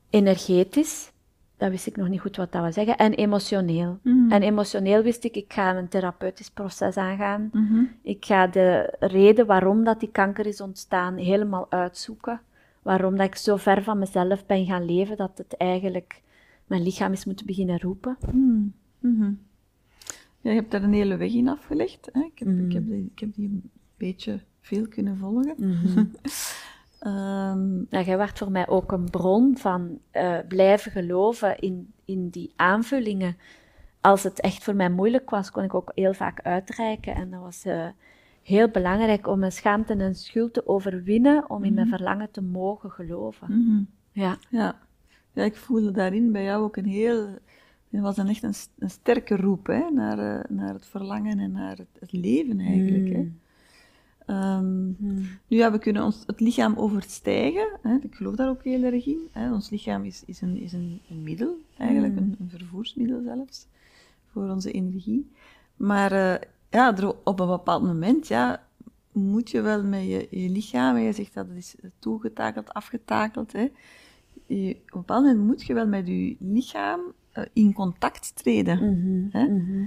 [0.09, 1.11] energetisch.
[1.57, 2.97] dat wist ik nog niet goed wat dat wil zeggen.
[2.97, 3.99] En emotioneel.
[4.01, 4.31] Mhm.
[4.31, 7.49] En emotioneel wist ik, ik ga een therapeutisch proces aangaan.
[7.53, 7.83] Mhm.
[8.01, 12.41] Ik ga de reden waarom dat die kanker is ontstaan helemaal uitzoeken.
[12.81, 16.21] Waarom dat ik zo ver van mezelf ben gaan leven, dat het eigenlijk
[16.67, 18.17] mijn lichaam is moeten beginnen roepen.
[18.33, 18.61] Mhm.
[18.99, 19.31] Mhm.
[20.41, 22.09] Ja, je hebt daar een hele weg in afgelegd.
[22.11, 22.21] Hè?
[22.21, 22.65] Ik, heb, Mhm.
[22.65, 25.55] ik, heb die, ik heb die een beetje veel kunnen volgen.
[26.99, 32.29] Ehm, Nou, jij werd voor mij ook een bron van eh, blijven geloven in, in
[32.29, 33.37] die aanvullingen.
[34.01, 37.15] Als het echt voor mij moeilijk was, kon ik ook heel vaak uitreiken.
[37.15, 37.87] En dat was eh,
[38.43, 42.91] heel belangrijk om mijn schaamte en schuld te overwinnen, om in mijn verlangen te mogen
[42.91, 43.47] geloven.
[43.49, 43.83] mhm.
[44.11, 44.37] Ja.
[44.49, 44.79] ja.
[45.33, 47.27] Ja, ik voelde daarin bij jou ook een heel...
[47.89, 49.89] Het was een echt een, sterke roep hè?
[49.89, 53.13] Naar, eh, naar het verlangen en naar het, het leven eigenlijk.
[53.13, 53.19] Hè?
[53.19, 53.39] Mm.
[54.25, 55.25] Ehm, Mm.
[55.47, 57.67] Nu ja, we kunnen ons het lichaam overstijgen.
[57.81, 57.97] Hè?
[58.01, 59.27] Ik geloof daar ook heel erg in.
[59.31, 59.53] Hè?
[59.53, 62.17] Ons lichaam is, is, een, is een, een middel, eigenlijk, Mm.
[62.17, 63.67] een, een vervoersmiddel zelfs,
[64.31, 65.31] voor onze energie.
[65.75, 68.67] Maar eh, ja, er, op een bepaald moment ja,
[69.11, 73.51] moet je wel met je, je lichaam, en je zegt dat het is toegetakeld, afgetakeld.
[73.51, 73.67] Hè?
[74.61, 77.01] Je, op een bepaald moment moet je wel met je lichaam
[77.31, 78.77] eh, in contact treden.
[78.77, 79.47] Mhm, Hè?
[79.47, 79.83] mhm.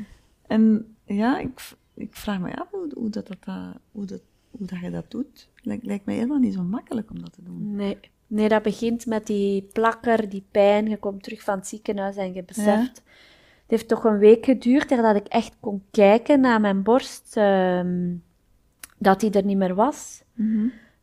[0.46, 1.60] En ja, ik,
[1.94, 3.54] ik vraag me af hoe, hoe, dat, dat,
[3.92, 5.48] hoe, dat, hoe dat je dat doet.
[5.62, 7.74] Lijkt, lijkt mij helemaal niet zo makkelijk om dat te doen.
[7.74, 7.98] Nee.
[8.26, 10.88] nee, dat begint met die plakker, die pijn.
[10.88, 13.02] Je komt terug van het ziekenhuis en je beseft.
[13.66, 18.14] Het heeft toch een week geduurd dat ik echt kon kijken naar mijn borst, ehm,
[18.98, 20.22] dat die er niet meer was.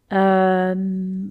[0.08, 1.26] Ehm,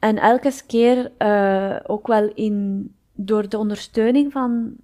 [0.00, 4.76] en elke keer eh, ook wel in, door de ondersteuning van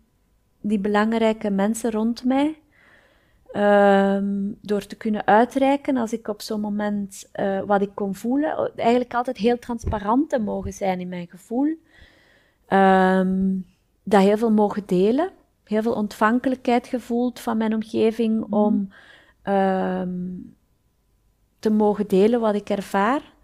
[0.61, 2.59] die belangrijke mensen rond mij.
[3.53, 8.73] ehm, door te kunnen uitreiken als ik op zo'n moment eh, wat ik kon voelen.
[8.77, 11.75] Eigenlijk altijd heel transparant te mogen zijn in mijn gevoel.
[12.67, 13.55] Ehm,
[14.03, 15.31] dat heel veel mogen delen.
[15.65, 18.89] Heel veel ontvankelijkheid gevoeld van mijn omgeving om
[19.43, 20.11] ehm,
[21.59, 23.35] te mogen delen wat ik ervaar.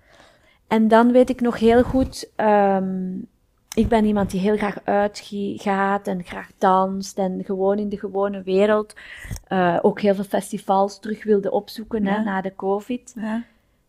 [0.73, 3.15] En dan weet ik nog heel goed, ehm,
[3.75, 8.43] ik ben iemand die heel graag uitgaat en graag danst en gewoon in de gewone
[8.43, 8.95] wereld
[9.47, 13.13] eh, ook heel veel festivals terug wilde opzoeken hè, na de COVID.
[13.17, 13.43] Ja.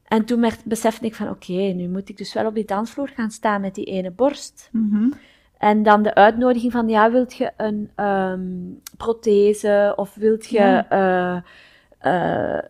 [0.04, 3.08] En toen merk- besefte ik van oké, nu moet ik dus wel op die dansvloer
[3.16, 4.70] gaan staan met die ene borst.
[4.72, 5.12] Mhm.
[5.58, 8.42] En dan de uitnodiging van, ja, wilt je een ehm,
[8.98, 10.90] prothese of wilt je Ja.
[10.90, 12.64] eh, eh,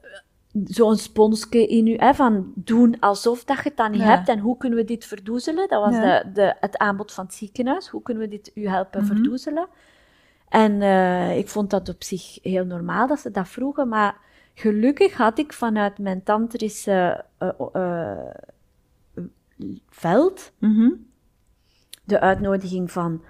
[0.63, 4.07] zo'n sponsje in je, hè, van doen alsof dat je het dan niet Ja.
[4.07, 5.67] hebt en hoe kunnen we dit verdoezelen?
[5.67, 6.23] Dat was Ja.
[6.23, 7.87] de, de, het aanbod van het ziekenhuis.
[7.87, 9.13] Hoe kunnen we dit u helpen Mhm.
[9.13, 9.67] verdoezelen?
[10.49, 14.15] En eh, ik vond dat op zich heel normaal dat ze dat vroegen, maar
[14.53, 18.29] gelukkig had ik vanuit mijn tantrische eh,
[19.89, 20.89] veld Mhm.
[22.03, 23.21] de uitnodiging van,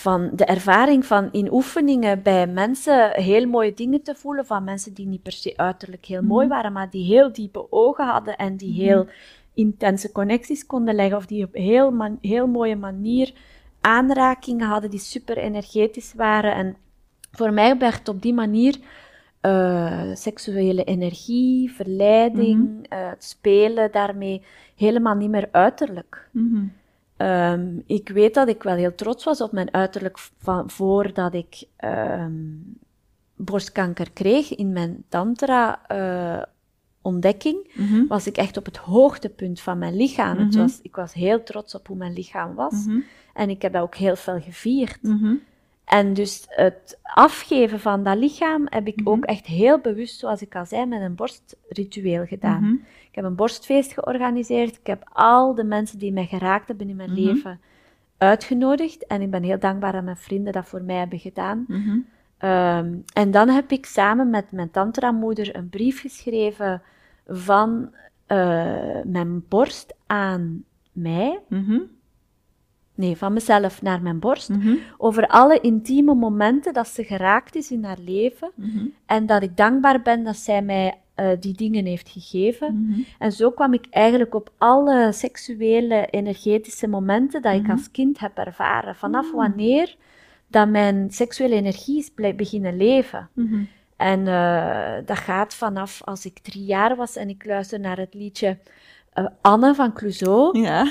[0.00, 4.94] van de ervaring van in oefeningen bij mensen heel mooie dingen te voelen, van mensen
[4.94, 8.56] die niet per se uiterlijk heel mooi waren, maar die heel diepe ogen hadden en
[8.56, 9.06] die heel
[9.54, 13.32] intense connecties konden leggen, of die op heel, man- heel mooie manier
[13.80, 16.54] aanrakingen hadden die super energetisch waren.
[16.54, 16.76] En
[17.32, 18.78] voor mij werd op die manier
[19.40, 24.42] eh, seksuele energie, verleiding, eh, het spelen daarmee
[24.76, 26.28] helemaal niet meer uiterlijk.
[26.32, 26.64] Mhm.
[27.20, 31.64] Ehm, ik weet dat ik wel heel trots was op mijn uiterlijk van voordat ik
[31.76, 32.32] ehm,
[33.36, 34.54] borstkanker kreeg.
[34.54, 38.06] In mijn tantra-ontdekking Mhm.
[38.06, 40.38] was ik echt op het hoogtepunt van mijn lichaam.
[40.38, 40.58] Het Mhm.
[40.58, 42.84] was, ik was heel trots op hoe mijn lichaam was.
[42.86, 42.98] Mhm.
[43.34, 44.98] En ik heb dat ook heel veel gevierd.
[45.90, 45.98] Mhm.
[46.06, 49.08] En dus het afgeven van dat lichaam heb ik Mhm.
[49.08, 52.62] ook echt heel bewust, zoals ik al zei, met een borstritueel gedaan.
[52.62, 52.72] Mhm.
[53.08, 54.76] Ik heb een borstfeest georganiseerd.
[54.76, 57.20] Ik heb al de mensen die mij geraakt hebben in mijn Mhm.
[57.20, 57.60] leven
[58.18, 59.06] uitgenodigd.
[59.06, 61.64] En ik ben heel dankbaar dat mijn vrienden dat voor mij hebben gedaan.
[61.68, 61.98] Mhm.
[62.38, 66.82] Ehm, en dan heb ik samen met mijn tantramoeder een brief geschreven
[67.26, 67.94] van
[68.26, 71.38] eh, mijn borst aan mij.
[73.00, 74.48] Nee, van mezelf naar mijn borst.
[74.48, 74.74] Mhm.
[74.96, 78.50] Over alle intieme momenten dat ze geraakt is in haar leven.
[78.54, 78.86] Mhm.
[79.06, 82.86] En dat ik dankbaar ben dat zij mij eh, die dingen heeft gegeven.
[82.86, 83.00] Mhm.
[83.18, 88.38] En zo kwam ik eigenlijk op alle seksuele, energetische momenten dat ik als kind heb
[88.38, 88.96] ervaren.
[88.96, 89.36] Vanaf Mm.
[89.36, 89.96] wanneer
[90.46, 93.28] dat mijn seksuele energie is beginnen leven.
[93.96, 98.14] En eh, dat gaat vanaf als ik drie jaar was en ik luisterde naar het
[98.14, 98.58] liedje
[99.12, 100.58] eh, Anne van Clouseau.
[100.58, 100.86] Ja.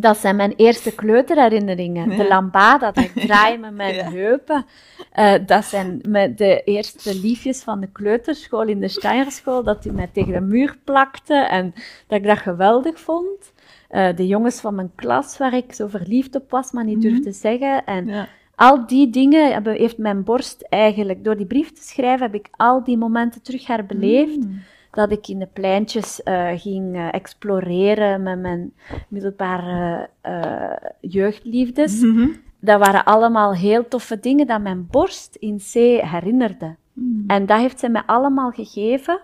[0.00, 2.08] Dat zijn mijn eerste kleuterherinneringen.
[2.16, 4.10] De lambada, dat ik draai met mijn Ja.
[4.10, 4.64] heupen.
[5.12, 5.98] Eh, dat zijn
[6.36, 10.76] de eerste liefjes van de kleuterschool in de Steinerschool, dat die mij tegen de muur
[10.84, 11.74] plakte en
[12.06, 13.52] dat ik dat geweldig vond.
[13.88, 17.08] eh, de jongens van mijn klas waar ik zo verliefd op was, maar niet Mhm.
[17.08, 17.84] durfde zeggen.
[17.84, 18.28] En Ja.
[18.54, 22.48] al die dingen hebben, heeft mijn borst eigenlijk, door die brief te schrijven, heb ik
[22.56, 24.36] al die momenten terug herbeleefd.
[24.36, 24.60] Mm.
[24.90, 28.72] Dat ik in de pleintjes eh, ging eh, exploreren met mijn
[29.08, 32.00] middelbare eh, jeugdliefdes.
[32.00, 32.28] Mhm.
[32.60, 35.72] Dat waren allemaal heel toffe dingen dat mijn borst in C
[36.04, 36.76] herinnerde.
[36.92, 37.24] Mm.
[37.26, 39.20] En dat heeft ze mij allemaal gegeven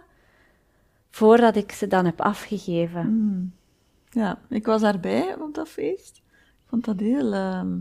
[1.11, 3.07] voordat ik ze dan heb afgegeven.
[3.07, 3.53] Mm.
[4.11, 6.17] Ja, ik was daarbij op dat feest.
[6.17, 7.33] Ik vond dat heel...
[7.33, 7.79] ehm,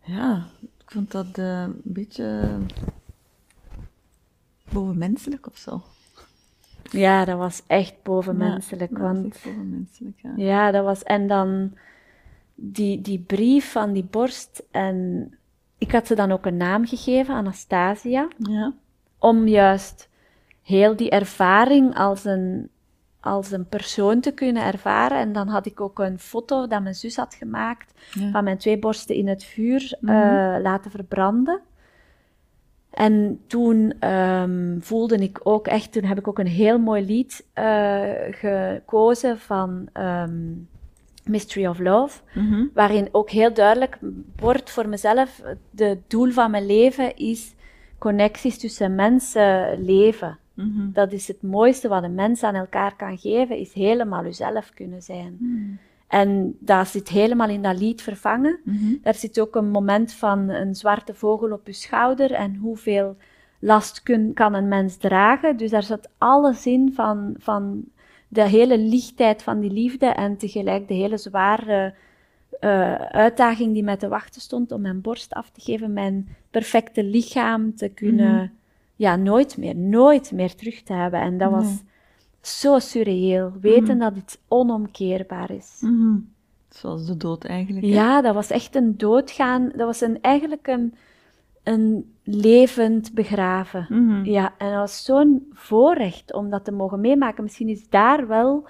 [0.00, 2.58] ja, ik vond dat een beetje
[4.72, 5.82] bovenmenselijk of zo.
[6.90, 8.90] Ja, dat was echt bovenmenselijk.
[8.90, 10.32] Ja, dat was want echt bovenmenselijk, ja.
[10.36, 11.02] ja, dat was.
[11.02, 11.72] En dan
[12.54, 14.62] die, die brief van die borst.
[14.70, 15.30] En
[15.78, 18.28] ik had ze dan ook een naam gegeven, Anastasia.
[18.38, 18.72] Ja.
[19.18, 20.08] om juist
[20.62, 22.68] heel die ervaring als een,
[23.20, 25.18] als een persoon te kunnen ervaren.
[25.18, 28.30] En dan had ik ook een foto dat mijn zus had gemaakt Ja.
[28.30, 30.12] van mijn twee borsten in het vuur Mhm.
[30.12, 31.60] eh, laten verbranden.
[32.96, 37.46] En toen ehm, voelde ik ook echt, toen heb ik ook een heel mooi lied
[37.52, 40.52] eh, gekozen van ehm,
[41.24, 42.64] Mystery of Love Mhm.
[42.74, 43.98] waarin ook heel duidelijk
[44.36, 47.54] wordt voor mezelf, de doel van mijn leven is
[47.98, 50.38] connecties tussen mensen leven.
[50.54, 50.92] Mhm.
[50.92, 55.02] Dat is het mooiste wat een mens aan elkaar kan geven, is helemaal uzelf kunnen
[55.02, 55.36] zijn.
[55.40, 55.78] Mm.
[56.08, 58.60] En dat zit helemaal in dat lied vervangen.
[58.64, 58.94] Mhm.
[59.02, 63.16] Daar zit ook een moment van een zwarte vogel op je schouder en hoeveel
[63.58, 65.56] last kun, kan een mens dragen.
[65.56, 67.84] Dus daar zat alles in van, van
[68.28, 71.94] de hele lichtheid van die liefde en tegelijk de hele zware
[72.60, 77.04] eh, uitdaging die mij te wachten stond om mijn borst af te geven, mijn perfecte
[77.04, 78.46] lichaam te kunnen, Mhm.
[78.96, 81.20] ja, nooit meer, nooit meer terug te hebben.
[81.20, 81.82] En dat was.
[82.46, 83.98] Zo surreëel, weten Mhm.
[83.98, 85.78] dat het onomkeerbaar is.
[85.80, 86.16] Mhm.
[86.68, 87.86] Zoals de dood eigenlijk.
[87.86, 87.92] hè?
[87.92, 89.68] Ja, dat was echt een doodgaan.
[89.68, 90.94] Dat was een, eigenlijk een,
[91.62, 93.86] een levend begraven.
[93.88, 94.24] Mhm.
[94.24, 97.42] Ja, en dat was zo'n voorrecht om dat te mogen meemaken.
[97.42, 98.68] Misschien is daar wel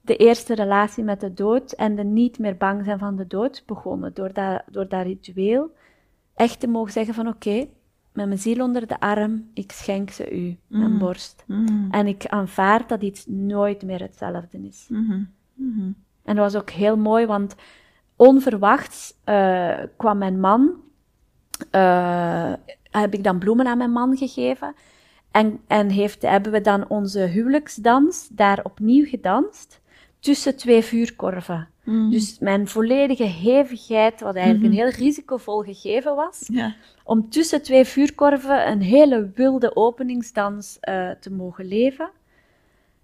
[0.00, 3.62] de eerste relatie met de dood en de niet meer bang zijn van de dood
[3.66, 4.14] begonnen.
[4.14, 5.70] Door dat, door dat ritueel
[6.34, 7.66] echt te mogen zeggen van oké,
[8.14, 10.98] met mijn ziel onder de arm, ik schenk ze u, mijn Mhm.
[10.98, 11.44] borst.
[11.46, 11.90] Mhm.
[11.90, 14.86] En ik aanvaard dat iets nooit meer hetzelfde is.
[14.88, 15.22] Mhm.
[15.54, 15.90] Mhm.
[16.24, 17.54] En dat was ook heel mooi, want
[18.16, 20.70] onverwachts eh, kwam mijn man,
[21.70, 22.52] eh,
[22.90, 24.74] heb ik dan bloemen aan mijn man gegeven.
[25.30, 29.80] En, en heeft, hebben we dan onze huwelijksdans daar opnieuw gedanst
[30.18, 31.68] tussen twee vuurkorven.
[31.84, 32.10] Mhm.
[32.10, 36.74] Dus mijn volledige hevigheid, wat eigenlijk een heel risicovol gegeven was, Ja.
[37.04, 42.10] om tussen twee vuurkorven een hele wilde openingsdans eh, te mogen leven.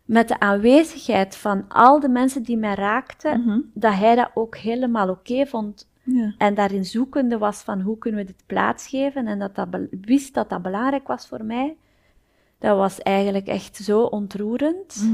[0.04, 3.60] Met de aanwezigheid van al de mensen die mij raakten, Mhm.
[3.74, 5.88] dat hij dat ook helemaal oké vond.
[6.02, 6.34] Ja.
[6.38, 9.26] En daarin zoekende was van hoe kunnen we dit plaatsgeven.
[9.26, 9.68] En dat dat
[10.00, 11.76] wist dat dat belangrijk was voor mij.
[12.58, 15.10] Dat was eigenlijk echt zo ontroerend.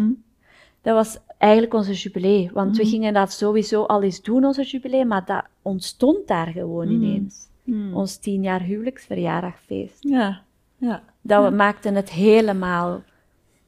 [0.82, 2.50] Dat was eigenlijk onze jubilee.
[2.52, 2.90] Want we Mhm.
[2.92, 5.04] gingen dat sowieso al eens doen, onze jubilee.
[5.04, 7.02] Maar dat ontstond daar gewoon Mhm.
[7.02, 7.48] ineens.
[7.64, 7.94] Mhm.
[7.94, 9.96] Ons tien jaar huwelijksverjaardagfeest.
[10.00, 10.42] Ja.
[10.78, 11.02] Ja.
[11.22, 11.50] Dat Ja.
[11.50, 13.02] we maakten het helemaal,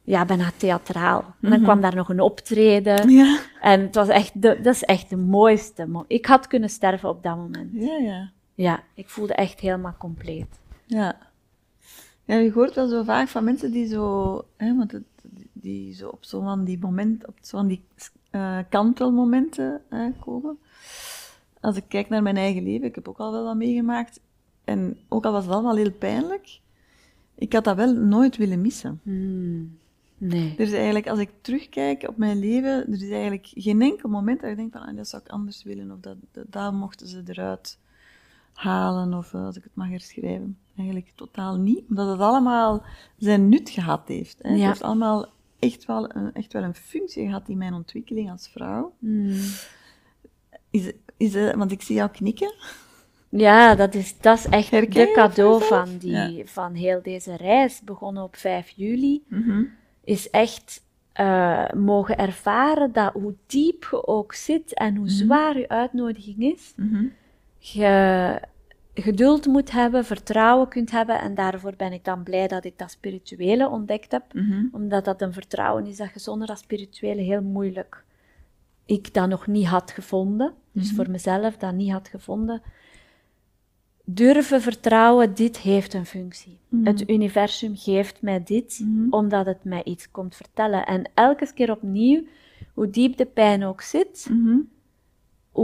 [0.02, 1.24] ja, bijna theatraal.
[1.42, 3.10] En dan kwam daar nog een optreden.
[3.10, 3.38] Ja.
[3.60, 5.86] En het was echt, de, dat is echt de mooiste.
[5.86, 7.70] mo- Ik had kunnen sterven op dat moment.
[7.72, 8.30] Ja, ja.
[8.54, 10.60] Ja, ik voelde echt helemaal compleet.
[10.86, 11.16] Ja.
[12.24, 15.02] Ja, je hoort wel zo vaak van mensen die zo, hè, want het,
[15.68, 17.82] die zo op zo van die moment, op zo van die
[18.30, 20.58] eh, kantelmomenten eh, komen.
[21.60, 24.20] Als ik kijk naar mijn eigen leven, ik heb ook al wel wat meegemaakt.
[24.64, 26.60] En ook al was het allemaal heel pijnlijk,
[27.34, 29.00] ik had dat wel nooit willen missen.
[29.02, 29.78] Hmm,
[30.20, 30.54] Nee.
[30.58, 34.40] Er is eigenlijk, als ik terugkijk op mijn leven, er is eigenlijk geen enkel moment
[34.40, 37.06] dat ik denk van, ah, dat zou ik anders willen, of dat, dat, daar mochten
[37.08, 37.78] ze eruit
[38.52, 40.58] halen, of eh, als ik het mag herschrijven.
[40.76, 42.82] Eigenlijk totaal niet, omdat het allemaal
[43.16, 44.38] zijn nut gehad heeft.
[44.42, 44.50] Hè.
[44.50, 44.66] Het Ja.
[44.66, 45.26] heeft allemaal
[45.58, 48.94] echt wel, een, echt wel een functie gehad in mijn ontwikkeling als vrouw.
[48.98, 49.40] Hmm.
[50.70, 52.54] Is, is, eh, want ik zie jou knikken.
[53.28, 56.44] Ja, dat is, dat is echt Herken de cadeau van, die, Ja.
[56.44, 57.80] van heel deze reis.
[57.84, 59.22] Begonnen op 5 juli.
[59.28, 59.62] Mhm.
[60.04, 65.68] is echt eh, mogen ervaren dat hoe diep je ook zit en hoe zwaar je
[65.68, 67.04] uitnodiging is, Mhm.
[67.58, 68.40] je
[69.02, 71.20] geduld moet hebben, vertrouwen kunt hebben.
[71.20, 74.34] En daarvoor ben ik dan blij dat ik dat spirituele ontdekt heb.
[74.34, 74.66] Mhm.
[74.72, 78.04] Omdat dat een vertrouwen is dat je zonder dat spirituele heel moeilijk
[78.88, 80.54] ik dat nog niet had gevonden.
[80.72, 82.62] Dus voor mezelf dat niet had gevonden.
[84.04, 86.58] Durven vertrouwen, dit heeft een functie.
[86.84, 89.06] Het universum geeft mij dit, Mhm.
[89.10, 90.86] omdat het mij iets komt vertellen.
[90.86, 92.22] En elke keer opnieuw
[92.74, 94.58] hoe diep de pijn ook zit, Mhm.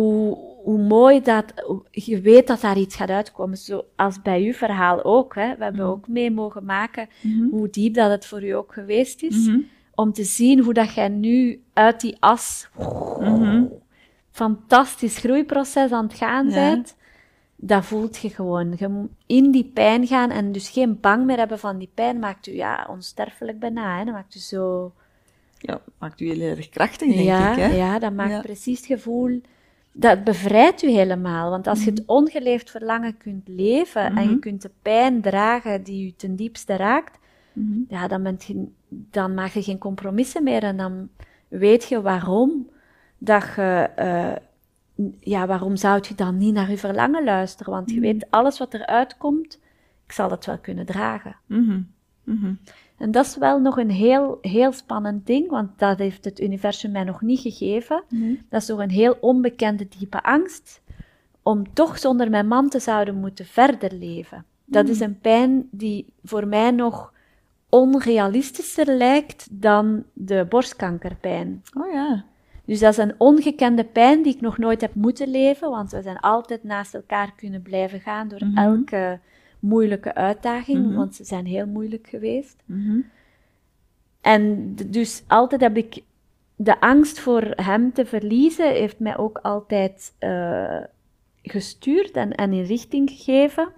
[0.01, 1.45] Hoe, hoe mooi dat,
[1.91, 3.57] je weet dat daar iets gaat uitkomen.
[3.57, 5.35] Zoals bij uw verhaal ook.
[5.35, 5.57] Hè.
[5.57, 5.91] We hebben Mhm.
[5.91, 7.49] ook mee mogen maken Mhm.
[7.51, 9.47] hoe diep dat het voor u ook geweest is.
[9.47, 9.59] Mhm.
[9.95, 12.69] Om te zien hoe dat jij nu uit die as
[14.31, 16.55] fantastisch groeiproces aan het gaan Ja.
[16.55, 16.97] bent.
[17.57, 18.75] Dat voelt je gewoon.
[18.79, 22.19] Je moet in die pijn gaan en dus geen bang meer hebben van die pijn.
[22.19, 23.99] Maakt u ja, onsterfelijk bijna.
[23.99, 24.05] Hè.
[24.05, 24.93] Dat maakt u zo...
[25.59, 27.57] Ja, maakt u heel erg krachtig, denk ja, ik.
[27.59, 27.67] Hè?
[27.77, 28.41] ja, dat maakt Ja.
[28.41, 29.41] precies het gevoel.
[29.97, 31.51] Dat bevrijdt u helemaal.
[31.51, 32.01] Want als je Mhm.
[32.01, 34.39] het ongeleefd verlangen kunt leven en je Mhm.
[34.39, 37.19] kunt de pijn dragen die u ten diepste raakt,
[37.53, 37.79] Mhm.
[37.89, 41.09] ja, dan, bent je, dan maak je geen compromissen meer en dan
[41.49, 42.69] weet je waarom
[43.19, 44.33] dat je, eh,
[45.21, 47.73] ja, waarom zou je dan niet naar je verlangen luisteren?
[47.73, 48.05] Want je Mhm.
[48.05, 49.61] weet, alles wat eruit komt,
[50.07, 51.37] ik zal het wel kunnen dragen.
[52.99, 56.91] En dat is wel nog een heel, heel spannend ding, want dat heeft het universum
[56.93, 58.03] mij nog niet gegeven.
[58.49, 60.83] Dat is nog een heel onbekende diepe angst,
[61.43, 64.45] om toch zonder mijn man te zouden moeten verder leven.
[64.65, 67.13] Dat is een pijn die voor mij nog
[67.69, 71.63] onrealistischer lijkt dan de borstkankerpijn.
[71.79, 72.25] Oh ja.
[72.65, 76.03] Dus dat is een ongekende pijn die ik nog nooit heb moeten leven, want we
[76.03, 78.59] zijn altijd naast elkaar kunnen blijven gaan door Mhm.
[78.59, 79.21] elke
[79.65, 80.95] moeilijke uitdaging, Mhm.
[80.95, 82.63] want ze zijn heel moeilijk geweest.
[82.65, 83.01] Mhm.
[84.21, 86.03] En dus altijd heb ik
[86.57, 90.81] de angst voor hem te verliezen, heeft mij ook altijd eh,
[91.43, 93.69] gestuurd en, en in richting gegeven.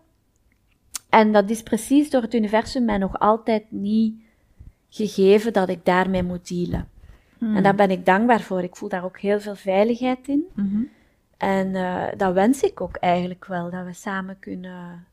[1.08, 4.22] En dat is precies door het universum mij nog altijd niet
[4.88, 6.88] gegeven dat ik daarmee moet dealen.
[7.38, 7.56] Mhm.
[7.56, 8.62] En daar ben ik dankbaar voor.
[8.62, 10.44] Ik voel daar ook heel veel veiligheid in.
[11.36, 15.06] En eh, dat wens ik ook eigenlijk wel, dat we samen kunnen,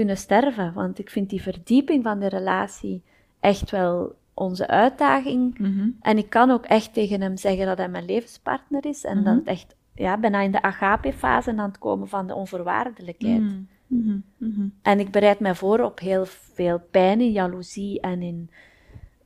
[0.00, 0.72] kunnen sterven.
[0.72, 3.02] Want ik vind die verdieping van de relatie
[3.40, 5.58] echt wel onze uitdaging.
[5.58, 5.88] Mhm.
[6.00, 9.04] En ik kan ook echt tegen hem zeggen dat hij mijn levenspartner is.
[9.04, 9.24] En Mhm.
[9.24, 13.40] dat het echt ja, bijna in de agape-fase aan het komen van de onvoorwaardelijkheid.
[13.40, 13.60] Mhm.
[13.86, 14.18] Mhm.
[14.36, 14.66] Mhm.
[14.82, 18.50] En ik bereid mij voor op heel veel pijn in jaloezie en in...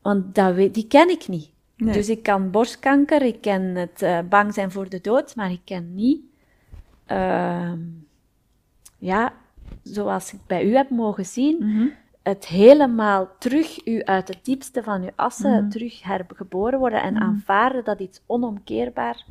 [0.03, 1.51] Want dat weet, die ken ik niet.
[1.77, 1.93] Nee.
[1.93, 5.61] Dus ik kan borstkanker, ik ken het eh, bang zijn voor de dood, maar ik
[5.64, 6.20] ken niet...
[7.07, 7.79] ehm,
[8.99, 9.33] ja,
[9.85, 11.87] zoals ik bij u heb mogen zien, Mhm.
[12.22, 15.68] het helemaal terug u uit het diepste van uw assen, Mhm.
[15.70, 17.22] terug hergeboren worden en Mhm.
[17.22, 19.24] aanvaarden dat iets onomkeerbaar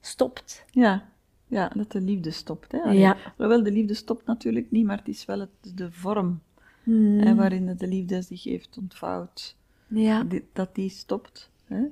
[0.00, 0.64] stopt.
[0.70, 1.02] Ja.
[1.46, 2.72] ja, dat de liefde stopt.
[2.72, 2.78] Hè?
[2.80, 3.16] Allee, Ja.
[3.36, 6.40] Alhoewel, de liefde stopt natuurlijk niet, maar het is wel het, de vorm
[6.82, 7.18] Hmm.
[7.20, 9.56] hè, waarin de liefde zich heeft ontvouwd.
[9.86, 10.22] Ja.
[10.24, 11.50] Die- dat die stopt.
[11.66, 11.82] Hè?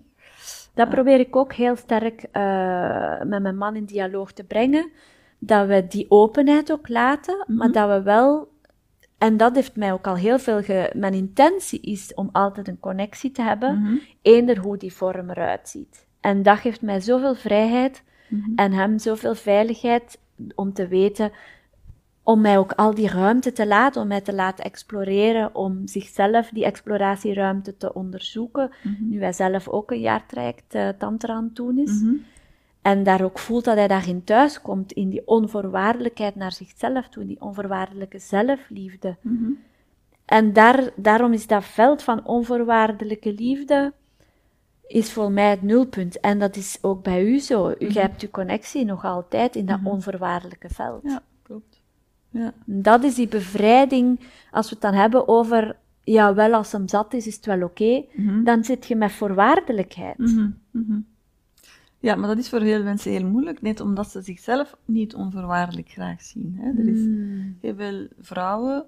[0.74, 4.90] Dat probeer ik ook heel sterk eh, met mijn man in dialoog te brengen.
[5.42, 7.72] Dat we die openheid ook laten, maar Mhm.
[7.72, 8.48] dat we wel.
[9.18, 10.62] En dat heeft mij ook al heel veel.
[10.62, 10.90] Ge...
[10.96, 13.94] Mijn intentie is om altijd een connectie te hebben, Mhm.
[14.22, 16.06] eender hoe die vorm eruit ziet.
[16.20, 18.50] En dat geeft mij zoveel vrijheid Mhm.
[18.56, 20.18] en hem zoveel veiligheid
[20.54, 21.32] om te weten,
[22.22, 26.48] om mij ook al die ruimte te laten, om mij te laten exploreren, om zichzelf
[26.48, 28.70] die exploratieruimte te onderzoeken.
[28.82, 29.08] Mhm.
[29.08, 32.02] Nu hij zelf ook een jaartraject uh, tantra aan het doen is.
[32.82, 37.26] En daar ook voelt dat hij daarin thuis komt, in die onvoorwaardelijkheid naar zichzelf toe,
[37.26, 39.16] die onvoorwaardelijke zelfliefde.
[39.20, 39.50] Mhm.
[40.24, 43.92] En daar, daarom is dat veld van onvoorwaardelijke liefde,
[44.86, 46.20] is voor mij het nulpunt.
[46.20, 47.74] En dat is ook bij u zo.
[47.78, 47.98] U Mhm.
[47.98, 49.88] hebt uw connectie nog altijd in dat Mhm.
[49.88, 51.02] onvoorwaardelijke veld.
[51.02, 51.80] Ja, klopt.
[52.30, 52.52] Ja.
[52.64, 54.20] Dat is die bevrijding,
[54.50, 57.62] als we het dan hebben over, ja, wel als hem zat is, is het wel
[57.62, 58.04] oké,
[58.44, 60.18] dan zit je met voorwaardelijkheid.
[62.00, 65.88] Ja, maar dat is voor heel mensen heel moeilijk, net omdat ze zichzelf niet onvoorwaardelijk
[65.88, 66.56] graag zien.
[66.60, 66.68] Hè.
[66.82, 67.56] Er is Mm.
[67.60, 68.84] heel veel vrouwen,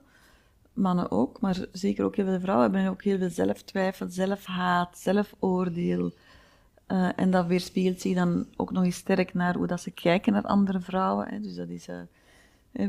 [0.72, 6.12] mannen ook, maar zeker ook heel veel vrouwen hebben ook heel veel zelftwijfel, zelfhaat, zelfoordeel.
[6.86, 10.32] Eh, en dat weerspiegelt zich dan ook nog eens sterk naar hoe dat ze kijken
[10.32, 11.28] naar andere vrouwen.
[11.28, 11.40] Hè.
[11.40, 12.00] Dus dat is, eh,
[12.72, 12.82] hè,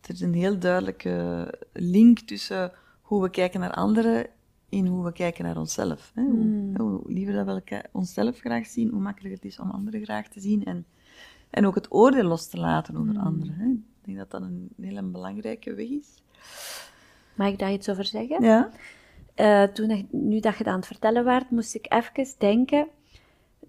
[0.00, 4.26] er is een heel duidelijke link tussen hoe we kijken naar anderen
[4.68, 6.12] in hoe we kijken naar onszelf.
[6.14, 6.22] Hè.
[6.22, 6.76] Hoe, Mm.
[6.80, 10.28] hoe liever dat we elkaar- onszelf graag zien, hoe makkelijker het is om anderen graag
[10.28, 10.64] te zien.
[10.64, 10.86] En,
[11.50, 13.20] en ook het oordeel los te laten over Mm.
[13.20, 13.54] anderen.
[13.54, 13.66] Hè.
[13.68, 16.22] Ik denk dat dat een hele belangrijke weg is.
[17.34, 18.42] Mag ik daar iets over zeggen?
[18.44, 18.70] Ja.
[19.34, 22.88] Eh, toen, nu dat je dat aan het vertellen waart, moest ik even denken,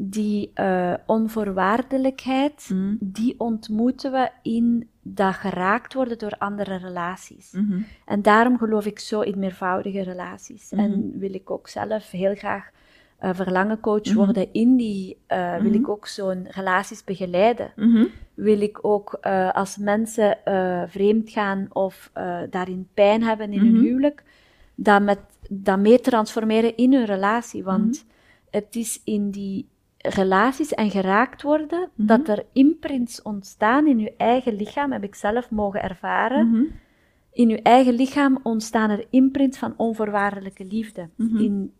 [0.01, 2.95] die eh, onvoorwaardelijkheid, Mhm.
[2.99, 7.51] die ontmoeten we in dat geraakt worden door andere relaties.
[7.51, 7.81] Mhm.
[8.05, 10.71] En daarom geloof ik zo in meervoudige relaties.
[10.71, 10.81] Mhm.
[10.81, 12.69] En wil ik ook zelf heel graag
[13.17, 17.71] eh verlangencoach worden in die, eh, wil ik ook zo'n relaties begeleiden.
[18.33, 19.13] Wil ik ook
[19.53, 20.37] als mensen
[20.87, 22.11] vreemd gaan of
[22.49, 24.23] daarin pijn hebben in hun huwelijk,
[24.75, 25.19] dat, met,
[25.49, 27.63] dat mee transformeren in hun relatie.
[27.63, 28.05] Want
[28.49, 29.67] het is in die
[30.01, 32.07] relaties en geraakt worden, Mhm.
[32.07, 36.49] dat er imprints ontstaan in je eigen lichaam, heb ik zelf mogen ervaren.
[36.49, 36.63] Mhm.
[37.31, 41.09] In je eigen lichaam ontstaan er imprints van onvoorwaardelijke liefde.
[41.15, 41.37] Mhm.
[41.37, 41.73] In,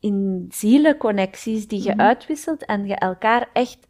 [0.00, 3.86] in zielenconnecties die je uitwisselt en je elkaar echt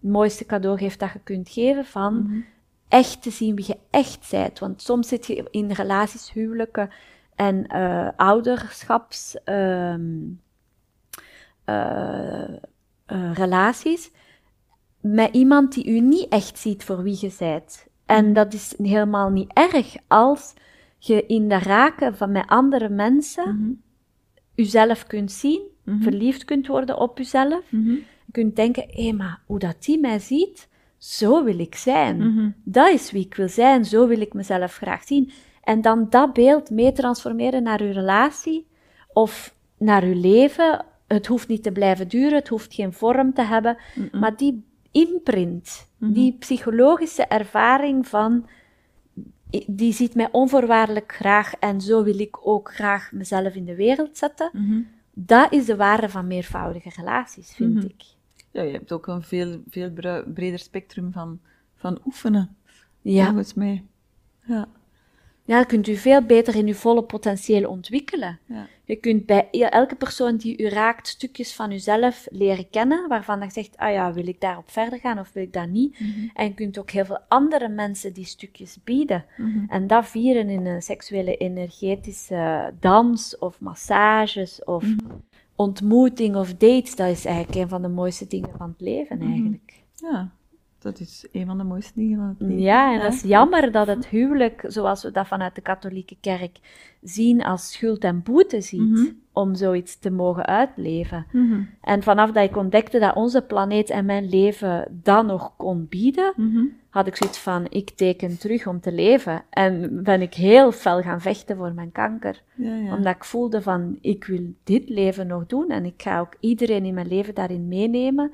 [0.00, 2.44] het mooiste cadeau geeft dat je kunt geven van
[2.88, 4.58] echt te zien wie je echt bent.
[4.58, 6.90] Want soms zit je in relaties, huwelijken
[7.34, 9.36] en eh, ouderschaps...
[9.44, 10.10] ehm,
[11.64, 12.54] eh,
[13.08, 14.10] eh, relaties
[15.00, 17.86] met iemand die u niet echt ziet voor wie je bent.
[18.06, 20.54] En dat is helemaal niet erg als
[20.98, 23.70] je in de raken van met andere mensen Mhm.
[24.54, 26.02] uzelf kunt zien, Mhm.
[26.02, 27.62] verliefd kunt worden op uzelf.
[27.70, 32.16] Je kunt denken, hé, maar hoe dat die mij ziet, zo wil ik zijn.
[32.16, 32.50] Mhm.
[32.64, 35.30] Dat is wie ik wil zijn, zo wil ik mezelf graag zien.
[35.62, 38.66] En dan dat beeld mee transformeren naar uw relatie
[39.12, 40.84] of naar uw leven.
[41.08, 43.76] Het hoeft niet te blijven duren, het hoeft geen vorm te hebben,
[44.12, 46.12] maar die imprint, Mhm.
[46.12, 48.46] die psychologische ervaring van,
[49.66, 54.16] die ziet mij onvoorwaardelijk graag en zo wil ik ook graag mezelf in de wereld
[54.18, 54.50] zetten.
[54.52, 54.80] Mhm.
[55.12, 57.84] Dat is de waarde van meervoudige relaties, vind Mhm.
[57.84, 58.02] ik.
[58.50, 59.90] Ja, je hebt ook een veel, veel
[60.34, 61.40] breder spectrum van,
[61.76, 62.56] van oefenen,
[63.02, 63.24] Ja.
[63.26, 63.84] volgens mij.
[64.44, 64.68] Ja.
[65.48, 68.38] Ja, kunt u veel beter in uw volle potentieel ontwikkelen.
[68.46, 68.66] Ja.
[68.84, 73.50] Je kunt bij elke persoon die u raakt stukjes van uzelf leren kennen, waarvan je
[73.50, 76.00] zegt, ah ja, wil ik daarop verder gaan of wil ik dat niet?
[76.00, 76.28] Mhm.
[76.34, 79.24] En je kunt ook heel veel andere mensen die stukjes bieden.
[79.36, 79.64] Mhm.
[79.68, 84.96] En dat vieren in een seksuele energetische dans of massages of Mhm.
[85.56, 89.82] ontmoeting of dates, dat is eigenlijk een van de mooiste dingen van het leven eigenlijk.
[89.94, 90.30] Ja,
[90.90, 92.58] dat is een van de mooiste dingen van het leven.
[92.58, 96.58] Ja, en dat is jammer dat het huwelijk, zoals we dat vanuit de katholieke kerk
[97.02, 99.06] zien, als schuld en boete ziet, Mhm.
[99.32, 101.26] om zoiets te mogen uitleven.
[101.32, 101.60] Mhm.
[101.80, 106.32] En vanaf dat ik ontdekte dat onze planeet en mijn leven dat nog kon bieden,
[106.36, 106.64] Mhm.
[106.90, 109.42] had ik zoiets van, ik teken terug om te leven.
[109.50, 112.42] En ben ik heel fel gaan vechten voor mijn kanker.
[112.54, 112.94] Ja, ja.
[112.96, 116.84] Omdat ik voelde van, ik wil dit leven nog doen en ik ga ook iedereen
[116.84, 118.32] in mijn leven daarin meenemen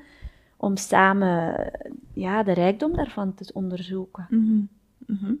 [0.65, 1.71] om samen
[2.13, 4.27] ja, de rijkdom daarvan te onderzoeken.
[4.29, 4.61] Mhm.
[5.05, 5.33] Mhm.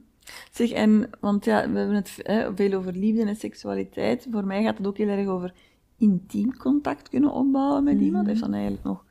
[0.51, 4.27] Zeg, en, want ja, we hebben het hè, veel over liefde en seksualiteit.
[4.31, 5.53] Voor mij gaat het ook heel erg over
[5.97, 8.25] intiem contact kunnen opbouwen met iemand.
[8.25, 9.03] Dat heeft dan eigenlijk nog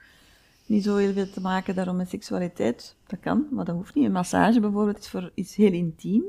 [0.67, 2.97] niet zo heel veel te maken daarom met seksualiteit.
[3.07, 4.05] Dat kan, maar dat hoeft niet.
[4.05, 6.23] Een massage bijvoorbeeld is voor iets heel intiem,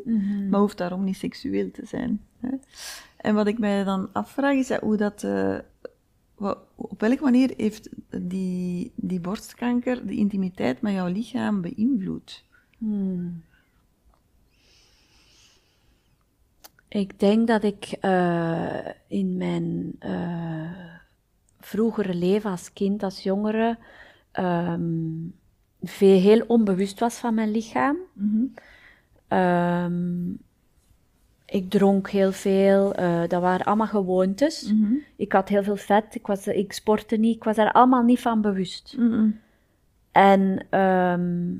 [0.49, 2.21] maar hoeft daarom niet seksueel te zijn.
[2.39, 2.49] Hè.
[3.17, 5.23] En wat ik mij dan afvraag is ja, hoe dat...
[5.23, 5.57] eh,
[6.75, 12.43] op welke manier heeft die, die borstkanker de intimiteit met jouw lichaam beïnvloed?
[12.77, 13.43] Hmm.
[16.87, 20.95] Ik denk dat ik eh, in mijn eh,
[21.59, 23.77] vroegere leven als kind, als jongere,
[24.31, 25.13] ehm,
[25.81, 27.97] veel, heel onbewust was van mijn lichaam.
[29.27, 30.31] Ehm,
[31.45, 34.71] ik dronk heel veel, eh, dat waren allemaal gewoontes.
[34.71, 34.93] Mhm.
[35.15, 38.21] Ik had heel veel vet, ik, was, ik sportte niet, ik was daar allemaal niet
[38.21, 38.95] van bewust.
[38.97, 39.29] Mhm.
[40.11, 41.53] En ehm,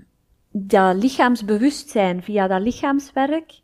[0.52, 3.64] dat lichaamsbewustzijn via dat lichaamswerk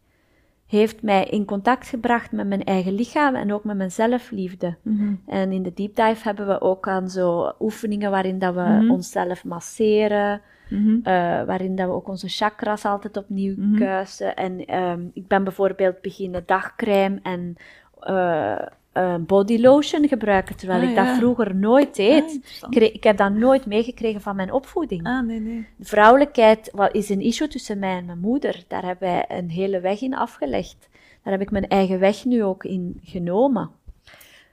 [0.68, 4.78] heeft mij in contact gebracht met mijn eigen lichaam en ook met mijn zelfliefde.
[4.82, 5.14] Mhm.
[5.26, 9.44] En in de deep dive hebben we ook aan zo oefeningen waarin dat we onszelf
[9.44, 10.42] masseren,
[10.72, 10.96] Mhm.
[11.04, 11.14] eh,
[11.44, 14.36] waarin dat we ook onze chakras altijd opnieuw kuisen.
[14.36, 17.56] En ehm, ik ben bijvoorbeeld beginnen dagcrème en
[18.00, 18.62] eh,
[18.92, 22.94] eh, body lotion gebruiken, terwijl Ah, ik dat vroeger nooit Ah, deed.
[22.94, 25.06] ik heb dat nooit meegekregen van mijn opvoeding.
[25.08, 25.68] Ah, nee, nee.
[25.80, 28.64] Vrouwelijkheid wa- is een issue tussen mij en mijn moeder.
[28.68, 30.90] Daar hebben wij een hele weg in afgelegd.
[31.24, 33.70] Daar heb ik mijn eigen weg nu ook in genomen.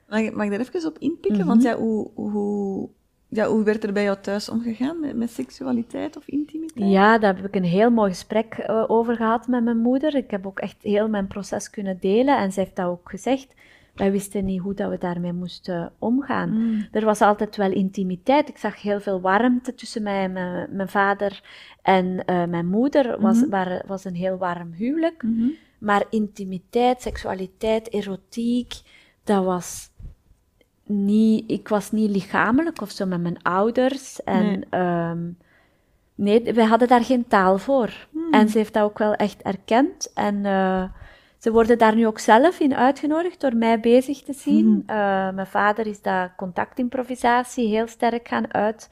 [0.08, 1.38] Mag ik, mag ik daar even op inpikken?
[1.40, 1.46] Mhm.
[1.48, 2.88] Want ja hoe, hoe,
[3.29, 6.91] ja, hoe werd er bij jou thuis omgegaan met, met seksualiteit of intimiteit?
[6.91, 10.14] Ja, daar heb ik een heel mooi gesprek eh, over gehad met mijn moeder.
[10.14, 13.55] Ik heb ook echt heel mijn proces kunnen delen en zij heeft dat ook gezegd.
[13.95, 16.51] Wij wisten niet hoe dat we daarmee moesten omgaan.
[16.51, 16.87] Mm.
[16.93, 18.49] Er was altijd wel intimiteit.
[18.49, 21.43] Ik zag heel veel warmte tussen mij en mijn, mijn vader
[21.83, 23.20] en eh, mijn moeder.
[23.20, 23.49] was, Mhm.
[23.51, 25.22] waren- was een heel warm huwelijk.
[25.22, 25.49] Mhm.
[25.79, 28.72] Maar intimiteit, seksualiteit, erotiek,
[29.24, 29.91] dat was
[30.89, 34.22] niet, ik was niet lichamelijk of zo met mijn ouders.
[34.22, 34.64] En Nee.
[36.14, 38.07] nee, nee wij hadden daar geen taal voor.
[38.12, 38.32] Hmm.
[38.32, 40.12] En ze heeft dat ook wel echt erkend.
[40.14, 40.82] En eh,
[41.39, 44.66] ze worden daar nu ook zelf in uitgenodigd door mij bezig te zien.
[44.68, 44.80] Mhm.
[44.86, 48.91] Eh, mijn vader is dat contactimprovisatie heel sterk gaan uit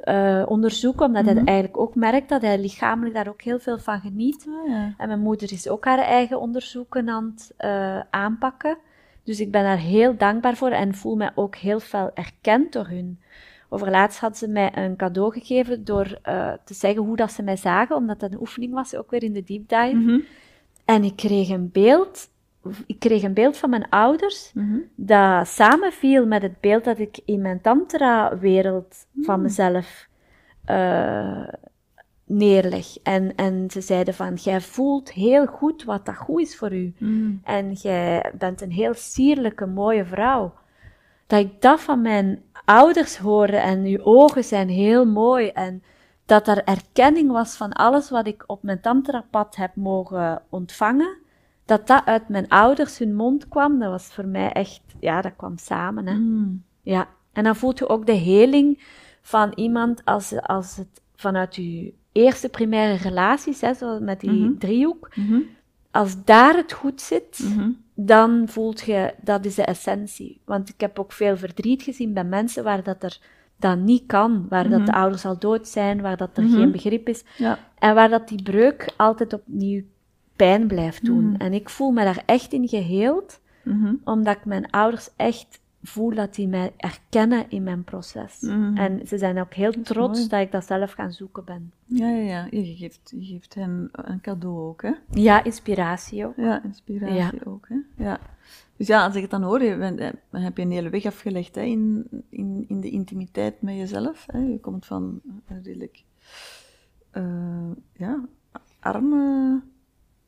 [0.00, 1.34] eh, onderzoeken, omdat Mhm.
[1.34, 4.46] hij eigenlijk ook merkt dat hij lichamelijk daar ook heel veel van geniet.
[4.48, 4.94] Ah, ja.
[4.98, 7.54] En mijn moeder is ook haar eigen onderzoeken aan het
[8.10, 8.78] aanpakken.
[9.24, 12.86] Dus ik ben daar heel dankbaar voor en voel mij ook heel fel erkend door
[12.86, 13.20] hun.
[13.68, 17.56] Overlaatst hadden ze mij een cadeau gegeven door uh, te zeggen hoe dat ze mij
[17.56, 19.96] zagen, omdat dat een oefening was, ook weer in de deep dive.
[19.96, 20.20] Mhm.
[20.84, 22.28] En ik kreeg een beeld,
[22.86, 24.78] ik kreeg een beeld van mijn ouders, Mhm.
[24.94, 30.08] dat samenviel met het beeld dat ik in mijn tantra-wereld van mezelf
[30.64, 31.48] eh,
[32.30, 32.98] neerleg.
[33.02, 36.94] En, en ze zeiden van, jij voelt heel goed wat dat goed is voor u.
[36.98, 37.32] Mhm.
[37.44, 40.54] En jij bent een heel sierlijke, mooie vrouw.
[41.26, 45.48] Dat ik dat van mijn ouders hoorde en uw ogen zijn heel mooi.
[45.48, 45.82] En
[46.26, 51.18] dat er erkenning was van alles wat ik op mijn tantrapad heb mogen ontvangen.
[51.64, 55.36] Dat dat uit mijn ouders hun mond kwam, dat was voor mij echt, ja, dat
[55.36, 56.06] kwam samen.
[56.06, 56.14] Hè.
[56.14, 56.48] Mhm.
[56.82, 58.82] Ja, en dan voelt je ook de heling
[59.22, 64.58] van iemand als, als het vanuit je eerste primaire relaties, hè, zo met die Mhm.
[64.58, 65.40] driehoek, Mhm.
[65.90, 67.70] als daar het goed zit, Mhm.
[67.94, 70.40] dan voelt je, dat is de essentie.
[70.44, 73.18] Want ik heb ook veel verdriet gezien bij mensen waar dat er
[73.56, 77.08] dat niet kan, waar dat de ouders al dood zijn, waar dat er geen begrip
[77.08, 77.58] is, Ja.
[77.78, 79.82] en waar dat die breuk altijd opnieuw
[80.36, 81.34] pijn blijft doen.
[81.38, 83.40] En ik voel me daar echt in geheeld,
[84.04, 88.40] omdat ik mijn ouders echt voel dat die mij erkennen in mijn proces.
[88.40, 88.76] Mhm.
[88.76, 90.28] En ze zijn ook heel trots mooi.
[90.30, 91.72] dat ik dat zelf gaan zoeken ben.
[91.84, 92.46] Ja, ja, ja.
[92.50, 94.92] Je geeft, je geeft hen een cadeau ook, hè?
[95.10, 96.36] Ja, inspiratie ook.
[96.36, 97.32] Ja, inspiratie Ja.
[97.44, 97.76] ook, hè?
[98.04, 98.20] Ja.
[98.76, 100.88] Dus ja, als ik het dan hoor, je bent- eh, dan heb je een hele
[100.90, 104.26] weg afgelegd hè, in, in, in de intimiteit met jezelf.
[104.26, 104.38] Hè.
[104.38, 106.04] Je komt van een redelijk
[107.10, 108.24] eh, ja,
[108.80, 109.60] arme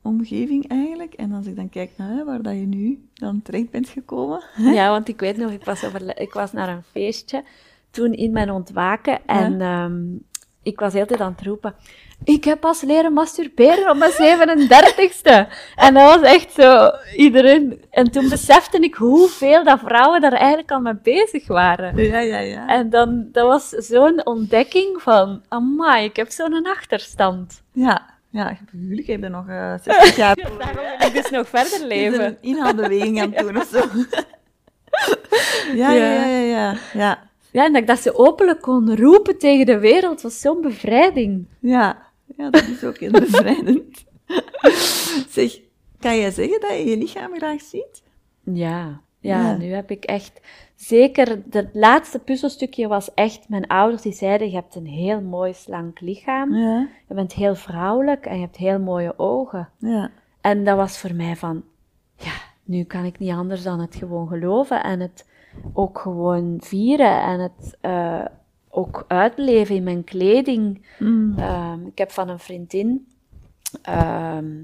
[0.03, 1.13] omgeving eigenlijk.
[1.13, 4.43] En als ik dan kijk naar hè, waar dat je nu dan terecht bent gekomen.
[4.77, 7.43] Ja, want ik weet nog, ik was, over, ik was naar een feestje
[7.91, 9.93] toen in mijn ontwaken en ehm,
[10.63, 11.75] ik was heel tijd aan het roepen.
[12.23, 15.53] Ik heb pas leren masturberen op mijn 37ste.
[15.75, 17.83] En dat was echt zo, iedereen.
[17.89, 21.97] En toen besefte ik hoeveel dat vrouwen daar eigenlijk al mee bezig waren.
[22.03, 22.67] Ja, ja, ja.
[22.67, 27.61] En dan, dat was zo'n ontdekking van, amai, ik heb zo'n achterstand.
[27.71, 30.57] Ja, ja, je hebt er nog eh 60 jaar voor.
[30.57, 32.25] Daarom wil ik dus nog verder leven.
[32.25, 33.83] een inhaalbeweging aan het doen of zo.
[35.75, 36.75] Ja, ja, ja, ja, ja.
[36.93, 37.31] ja.
[37.51, 41.45] Ja, en dat ik dat ze openlijk kon roepen tegen de wereld, was zo'n bevrijding.
[41.59, 42.07] Ja,
[42.37, 44.03] ja, dat is ook heel bevrijdend.
[45.35, 45.59] zeg,
[45.99, 48.03] kan jij zeggen dat je je lichaam graag ziet?
[48.43, 49.57] Ja, ja, Ja.
[49.57, 50.39] nu heb ik echt...
[50.83, 53.49] Zeker, het laatste puzzelstukje was echt...
[53.49, 56.55] Mijn ouders die zeiden, je hebt een heel mooi slank lichaam.
[56.55, 59.69] Ja, Je bent heel vrouwelijk en je hebt heel mooie ogen.
[59.77, 60.11] ja.
[60.41, 61.63] En dat was voor mij van...
[62.15, 62.31] Ja,
[62.63, 64.83] nu kan ik niet anders dan het gewoon geloven.
[64.83, 65.25] En het
[65.73, 67.21] ook gewoon vieren.
[67.21, 68.25] En het eh,
[68.69, 70.85] ook uitleven in mijn kleding.
[70.99, 71.33] Mm.
[71.37, 73.07] Ehm, ik heb van een vriendin
[73.81, 74.63] ehm,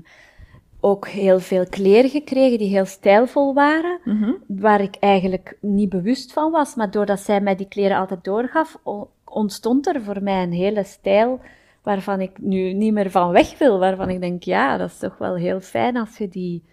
[0.79, 4.31] ook heel veel kleren gekregen die heel stijlvol waren, Mhm.
[4.47, 6.75] waar ik eigenlijk niet bewust van was.
[6.75, 8.79] Maar doordat zij mij die kleren altijd doorgaf,
[9.25, 11.41] ontstond er voor mij een hele stijl
[11.83, 13.79] waarvan ik nu niet meer van weg wil.
[13.79, 16.63] Waarvan ik denk, ja, dat is toch wel heel fijn als je die,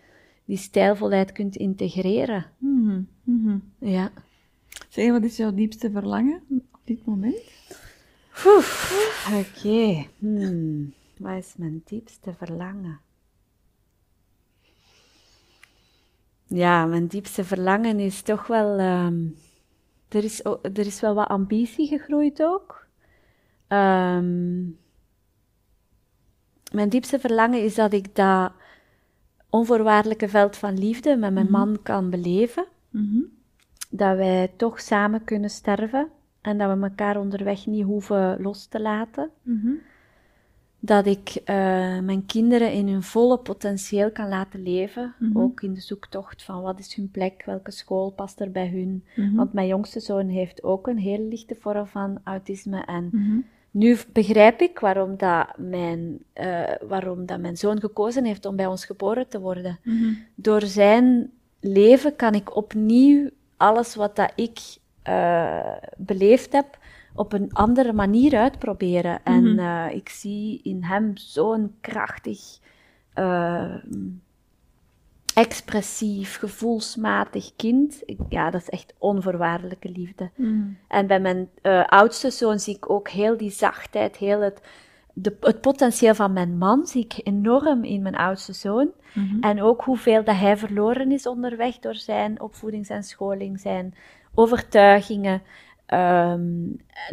[0.44, 2.46] die stijlvolheid kunt integreren.
[2.59, 3.59] Mhm, mhm.
[3.78, 4.11] Ja.
[4.88, 6.42] Zeg, wat is jouw diepste verlangen
[6.72, 7.42] op dit moment?
[9.40, 10.07] Oké.
[10.18, 10.92] Hmm.
[11.18, 13.00] Wat is mijn diepste verlangen?
[16.47, 18.78] Ja, mijn diepste verlangen is toch wel.
[18.78, 19.24] ehm,
[20.09, 22.86] er, is, er is wel wat ambitie gegroeid ook.
[23.68, 24.62] Ehm,
[26.72, 28.53] mijn diepste verlangen is dat ik dat
[29.51, 33.20] onvoorwaardelijke veld van liefde met mijn man kan beleven Mhm.
[33.90, 36.09] dat wij toch samen kunnen sterven
[36.40, 39.30] en dat we elkaar onderweg niet hoeven los te laten.
[39.42, 39.72] Mhm.
[40.87, 41.57] Dat ik eh,
[41.99, 45.39] mijn kinderen in hun volle potentieel kan laten leven, Mhm.
[45.41, 49.05] ook in de zoektocht van wat is hun plek, welke school past er bij hun.
[49.16, 49.34] Mhm.
[49.34, 53.37] Want mijn jongste zoon heeft ook een heel lichte vorm van autisme en Mhm.
[53.70, 58.66] nu begrijp ik waarom dat mijn, eh, waarom dat mijn zoon gekozen heeft om bij
[58.66, 59.78] ons geboren te worden
[60.34, 61.30] door zijn
[61.61, 64.59] leven kan ik opnieuw alles wat dat ik
[65.03, 66.78] eh, beleefd heb
[67.17, 69.19] op een andere manier uitproberen.
[69.25, 69.59] En Mhm.
[69.59, 72.59] eh, ik zie in hem zo'n krachtig,
[73.14, 73.75] eh,
[75.35, 78.03] expressief, gevoelsmatig kind.
[78.05, 80.31] Ik- ja, dat is echt onvoorwaardelijke liefde.
[80.37, 80.62] Mhm.
[80.89, 84.61] En bij mijn eh, oudste zoon zie ik ook heel die zachtheid, heel het,
[85.12, 88.89] de, het potentieel van mijn man zie ik enorm in mijn oudste zoon.
[89.14, 89.41] Mhm.
[89.41, 93.95] En ook hoeveel dat hij verloren is onderweg door zijn opvoeding, zijn scholing, zijn
[94.35, 95.43] overtuigingen.
[95.87, 96.43] Ehm,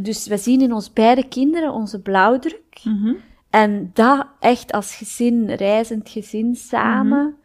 [0.01, 2.81] dus we zien in ons beide kinderen onze blauwdruk.
[2.83, 3.13] Mhm.
[3.49, 7.35] En dat echt als gezin, reizend gezin samen,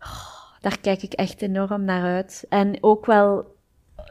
[0.00, 2.46] oh, daar kijk ik echt enorm naar uit.
[2.48, 3.56] En ook wel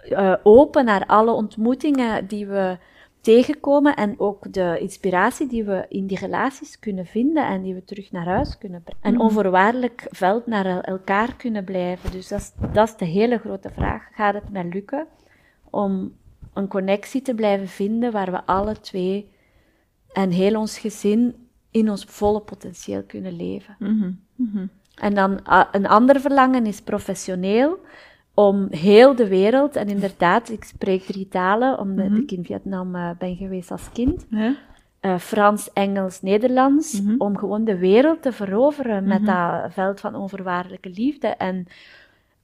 [0.10, 2.78] uh, open naar alle ontmoetingen die we
[3.22, 7.84] tegenkomen en ook de inspiratie die we in die relaties kunnen vinden en die we
[7.84, 9.03] terug naar huis kunnen brengen.
[9.03, 9.22] En Mhm.
[9.22, 12.12] onvoorwaardelijk veld naar el- elkaar kunnen blijven.
[12.12, 14.03] Dus dat is, dat is de hele grote vraag.
[14.14, 15.08] Gaat het mij lukken
[15.70, 16.14] om
[16.58, 19.30] een connectie te blijven vinden waar we alle twee
[20.14, 21.36] en heel ons gezin
[21.72, 23.76] in ons volle potentieel kunnen leven?
[23.80, 24.12] Mhm.
[24.36, 24.66] Mhm.
[24.95, 27.80] En dan ah, een ander verlangen is professioneel,
[28.34, 32.16] om heel de wereld, en inderdaad, ik spreek drie talen, omdat Mhm.
[32.22, 34.55] ik in Vietnam eh, ben geweest als kind, Ja.
[34.99, 40.89] eh, Frans, Engels, Nederlands, om gewoon de wereld te veroveren met dat veld van onvoorwaardelijke
[40.89, 41.28] liefde.
[41.28, 41.66] En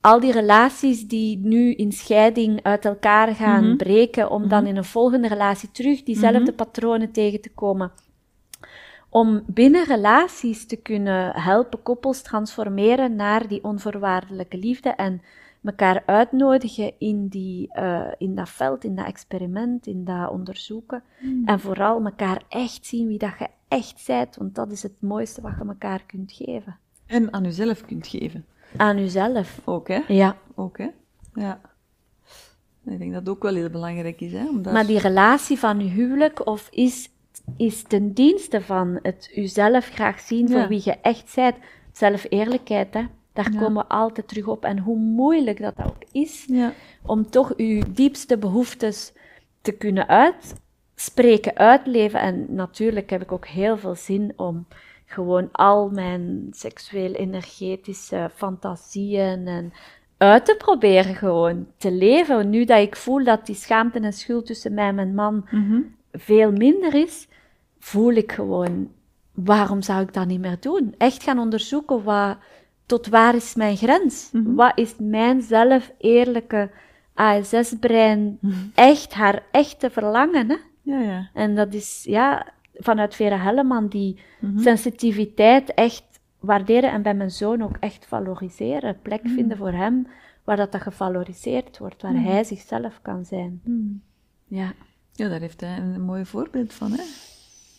[0.03, 3.75] al die relaties die nu in scheiding uit elkaar gaan Mhm.
[3.77, 4.69] breken, om dan Mhm.
[4.69, 6.55] in een volgende relatie terug diezelfde Mhm.
[6.55, 7.91] patronen tegen te komen.
[9.09, 15.21] Om binnen relaties te kunnen helpen koppels transformeren naar die onvoorwaardelijke liefde en
[15.63, 21.03] elkaar uitnodigen in, die, eh, in dat veld, in dat experiment, in dat onderzoeken.
[21.45, 25.41] En vooral elkaar echt zien wie dat je echt bent, want dat is het mooiste
[25.41, 26.77] wat je elkaar kunt geven.
[27.05, 28.45] En aan jezelf kunt geven.
[28.77, 29.61] Aan jezelf.
[29.63, 30.01] Ook, hè?
[30.07, 30.87] Ja, Ook, hè?
[31.33, 31.59] Ja.
[32.85, 34.47] Ik denk dat het ook wel heel belangrijk is, hè?
[34.49, 37.09] Om daar- maar die relatie van je huwelijk of is,
[37.57, 40.67] is ten dienste van het jezelf graag zien voor Ja.
[40.67, 41.55] wie je echt bent.
[41.91, 43.01] Zelfeerlijkheid, hè.
[43.33, 43.59] Daar Ja.
[43.59, 44.63] komen we altijd terug op.
[44.65, 46.73] En hoe moeilijk dat ook is, Ja.
[47.05, 49.13] om toch uw diepste behoeftes
[49.61, 52.19] te kunnen uitspreken, uitleven.
[52.19, 54.65] En natuurlijk heb ik ook heel veel zin om
[55.13, 59.73] gewoon al mijn seksueel-energetische fantasieën en
[60.17, 62.49] uit te proberen gewoon te leven.
[62.49, 65.79] Nu dat ik voel dat die schaamte en schuld tussen mij en mijn man Mhm.
[66.11, 67.27] veel minder is,
[67.79, 68.91] voel ik gewoon,
[69.33, 70.95] waarom zou ik dat niet meer doen?
[70.97, 72.37] Echt gaan onderzoeken, wat,
[72.85, 74.29] tot waar is mijn grens?
[74.31, 74.53] Mhm.
[74.55, 76.69] Wat is mijn zelf eerlijke
[77.13, 78.53] ASS-brein Mhm.
[78.75, 80.49] echt haar echte verlangen?
[80.49, 80.55] Hè?
[80.81, 81.29] Ja, ja.
[81.33, 84.59] En dat is, ja, vanuit Vera Helleman, die Mhm.
[84.59, 86.03] sensitiviteit echt
[86.39, 88.99] waarderen en bij mijn zoon ook echt valoriseren.
[89.01, 89.33] Plek Mhm.
[89.33, 90.07] vinden voor hem,
[90.43, 92.23] waar dat, dat gevaloriseerd wordt, waar Mhm.
[92.25, 93.61] hij zichzelf kan zijn.
[94.47, 94.73] Ja.
[95.11, 97.03] Ja, daar heeft hij een mooi voorbeeld van, hè?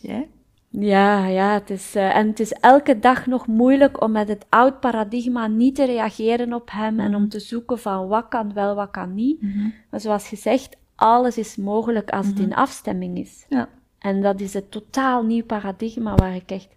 [0.01, 0.27] Jij?
[0.69, 4.45] Ja, ja, het is, eh, en het is elke dag nog moeilijk om met het
[4.49, 8.75] oud paradigma niet te reageren op hem en om te zoeken van wat kan wel,
[8.75, 9.41] wat kan niet.
[9.89, 13.45] Maar zoals gezegd, alles is mogelijk als het in afstemming is.
[13.49, 13.69] Ja.
[14.05, 16.67] En dat is een totaal nieuw paradigma waar ik echt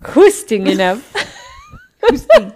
[0.00, 0.96] goesting in heb.
[2.00, 2.52] Goesting.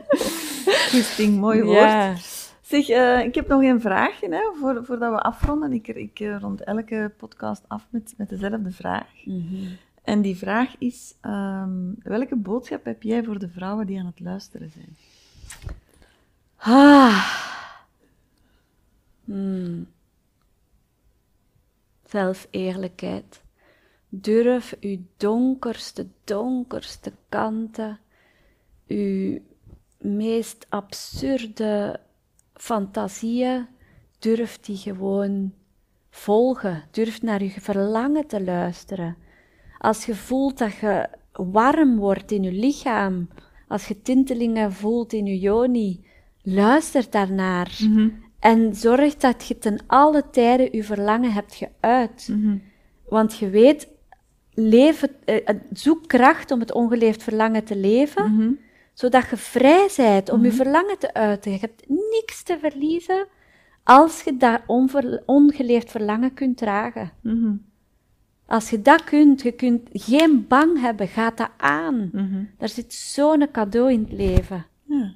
[0.91, 1.79] Goesting, mooi woord.
[1.79, 2.17] Ja.
[2.61, 5.73] Zeg, eh, ik heb nog een vraagje, hè, voor, voordat we afronden.
[5.73, 9.25] Ik, ik eh, rond elke podcast af met, met dezelfde vraag.
[9.25, 9.69] Mhm.
[10.03, 14.21] En die vraag is, ehm, welke boodschap heb jij voor de vrouwen die aan het
[14.21, 14.97] luisteren zijn?
[16.57, 17.27] Ah.
[19.25, 19.87] Hmm.
[22.09, 23.42] Zelfeerlijkheid.
[24.15, 27.99] Durf uw donkerste, donkerste kanten,
[28.89, 29.39] uw
[29.99, 32.01] meest absurde
[32.55, 33.67] fantasieën,
[34.19, 35.53] durf die gewoon
[36.11, 36.83] volgen.
[36.91, 39.17] Durf naar je verlangen te luisteren.
[39.79, 43.29] Als je voelt dat je warm wordt in je lichaam,
[43.69, 46.05] als je tintelingen voelt in je joni,
[46.43, 47.79] luister daarnaar.
[48.39, 52.29] En zorg dat je ten alle tijden je verlangen hebt geuit.
[53.09, 53.89] Want je weet,
[54.55, 55.03] eh,
[55.49, 58.59] eh, zoek kracht om het ongeleefd verlangen te leven,
[58.93, 61.53] zodat je vrij bent om je verlangen te uiten.
[61.53, 63.27] Je hebt niks te verliezen
[63.85, 67.13] als je dat onver- ongeleefd verlangen kunt dragen.
[67.21, 67.53] Mhm.
[68.47, 72.11] Als je dat kunt, je kunt geen bang hebben, gaat dat aan.
[72.13, 72.45] Mhm.
[72.59, 74.67] Daar zit zo'n cadeau in het leven.
[74.85, 75.15] Ja.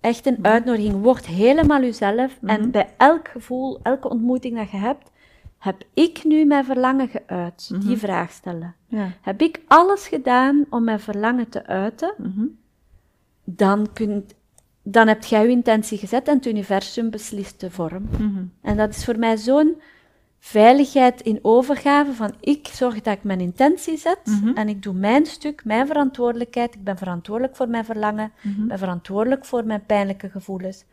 [0.00, 1.02] Echt een uitnodiging.
[1.02, 2.38] Word helemaal jezelf.
[2.42, 5.10] En bij elk gevoel, elke ontmoeting dat je hebt,
[5.60, 7.70] heb ik nu mijn verlangen geuit?
[7.80, 8.74] Die vraag stellen.
[8.86, 9.12] Ja.
[9.20, 12.14] Heb ik alles gedaan om mijn verlangen te uiten?
[12.16, 12.46] Mhm.
[13.44, 14.34] Dan, kunt,
[14.82, 18.08] dan heb jij je intentie gezet en het universum beslist de vorm.
[18.10, 18.44] Mhm.
[18.60, 19.80] En dat is voor mij zo'n
[20.38, 25.26] veiligheid in overgave van ik zorg dat ik mijn intentie zet en ik doe mijn
[25.26, 26.74] stuk, mijn verantwoordelijkheid.
[26.74, 30.84] Ik ben verantwoordelijk voor mijn verlangen, ik ben verantwoordelijk voor mijn pijnlijke gevoelens.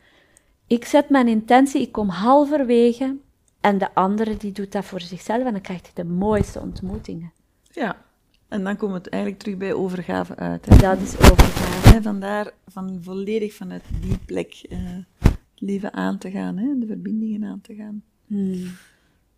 [0.66, 3.16] Ik zet mijn intentie, ik kom halverwege
[3.60, 7.32] en de andere die doet dat voor zichzelf en dan krijg je de mooiste ontmoetingen.
[7.70, 8.06] ja.
[8.48, 10.66] En dan komt het eigenlijk terug bij overgave uit.
[10.66, 10.76] Hè?
[10.76, 11.88] Dat is overgave.
[11.88, 14.78] Hè, Vandaar van volledig vanuit die plek eh,
[15.18, 16.78] het leven aan te gaan, hè?
[16.78, 18.02] de verbindingen aan te gaan.
[18.26, 18.70] Hmm.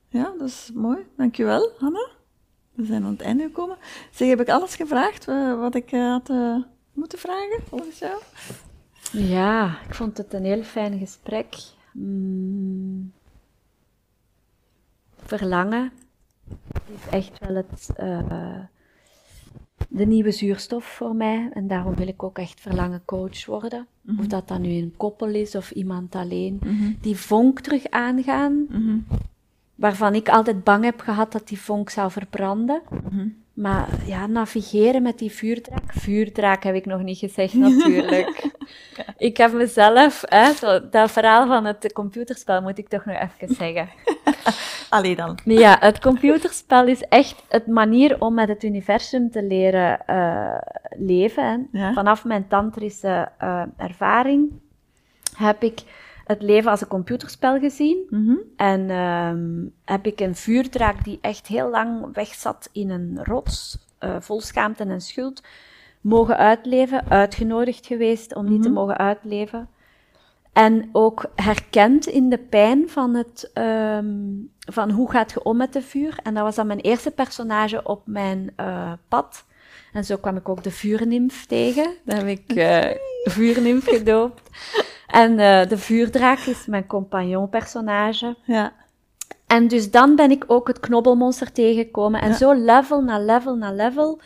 [0.08, 0.98] Ja, dat is mooi.
[1.16, 2.08] Dankjewel, Hanna.
[2.74, 3.76] We zijn aan het einde gekomen.
[4.10, 6.28] Zeg, heb ik alles gevraagd eh, wat ik eh, had
[6.92, 8.22] moeten vragen, volgens jou?
[9.12, 11.54] Ja, ik vond het een heel fijn gesprek.
[11.92, 13.12] Mm.
[15.24, 15.92] Verlangen
[16.86, 18.58] is echt wel het, uh,
[19.88, 21.48] de nieuwe zuurstof voor mij.
[21.52, 23.86] En daarom wil ik ook echt verlangen coach worden.
[24.18, 26.60] Of dat dan nu een koppel is of iemand alleen.
[27.00, 28.66] Die vonk terug aangaan.
[29.74, 32.82] Waarvan ik altijd bang heb gehad dat die vonk zou verbranden.
[33.60, 35.92] Maar ja, navigeren met die vuurdraak.
[35.92, 38.50] Vuurdraak heb ik nog niet gezegd, natuurlijk.
[39.18, 43.54] ik heb mezelf, hè, zo, dat verhaal van het computerspel moet ik toch nog even
[43.54, 43.88] zeggen.
[44.88, 45.38] Allee dan.
[45.44, 50.58] Ja, het computerspel is echt het manier om met het universum te leren uh,
[50.90, 51.68] leven.
[51.72, 51.92] Ja.
[51.92, 54.50] Vanaf mijn tantrische uh, ervaring
[55.36, 55.82] heb ik
[56.24, 58.06] het leven als een computerspel gezien.
[58.08, 63.78] Mm En um, heb ik een vuurdraak die echt heel lang wegzat in een rots,
[64.00, 65.42] uh, vol schaamte en schuld,
[66.00, 68.64] mogen uitleven, uitgenodigd geweest om die mm -hmm.
[68.64, 69.68] te mogen uitleven.
[70.52, 75.72] En ook herkend in de pijn van, het, um, van hoe gaat je om met
[75.72, 76.18] de vuur.
[76.22, 79.44] En dat was dan mijn eerste personage op mijn uh, pad.
[79.92, 81.94] En zo kwam ik ook de vuurnimf tegen.
[82.04, 82.84] Dan heb ik uh,
[83.24, 84.50] vuurnimf gedoopt.
[85.06, 88.36] En uh, de vuurdraak is mijn compagnonpersonage.
[88.44, 88.72] Ja.
[89.46, 92.20] En dus dan ben ik ook het knobbelmonster tegengekomen.
[92.20, 92.36] En ja.
[92.36, 94.20] zo level na level na level.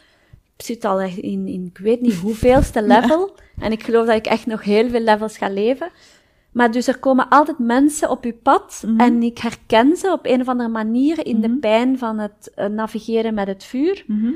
[0.57, 3.33] Ik zit al in, in ik weet niet hoeveelste level.
[3.37, 3.65] Ja.
[3.65, 5.91] En ik geloof dat ik echt nog heel veel levels ga leven.
[6.53, 8.83] Maar dus er komen altijd mensen op je pad.
[8.87, 9.01] Mhm.
[9.01, 11.51] En ik herken ze op een of andere manier in Mhm.
[11.51, 14.05] de pijn van het uh, navigeren met het vuur.
[14.07, 14.33] Mhm.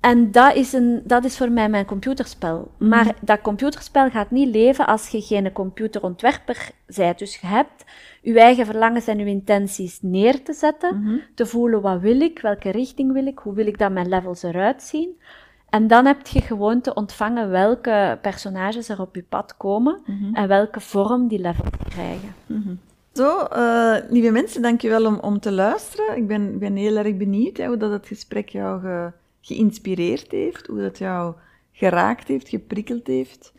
[0.00, 2.70] En dat is, een, dat is voor mij mijn computerspel.
[2.78, 2.88] Mhm.
[2.88, 7.18] Maar dat computerspel gaat niet leven als je geen computerontwerper bent.
[7.18, 7.84] Dus je hebt
[8.34, 11.16] je eigen verlangens en je intenties neer te zetten, Mhm.
[11.34, 14.42] te voelen wat wil ik, welke richting wil ik, hoe wil ik dat mijn levels
[14.42, 15.20] eruit zien.
[15.70, 20.34] En dan heb je gewoon te ontvangen welke personages er op je pad komen Mhm.
[20.34, 22.34] en welke vorm die levels krijgen.
[23.12, 26.16] Zo, eh, lieve mensen, dankjewel om, om te luisteren.
[26.16, 29.10] Ik ben, ben heel erg benieuwd hè, hoe dat het gesprek jou ge-
[29.40, 31.34] geïnspireerd heeft, hoe dat jou
[31.72, 33.52] geraakt heeft, geprikkeld heeft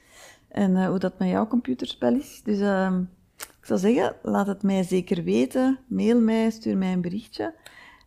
[0.48, 2.42] en eh, hoe dat met jouw computerspel is.
[2.44, 3.02] Dus ehm,
[3.68, 5.80] zou zeggen, laat het mij zeker weten.
[5.88, 7.56] Mail mij, stuur mij een berichtje.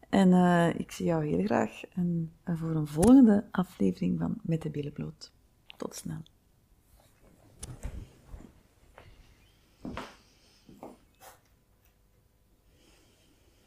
[0.08, 4.70] En eh, ik zie jou heel graag eh, voor een volgende aflevering van Met de
[4.70, 5.32] Billen Bloot.
[5.76, 6.22] Tot snel.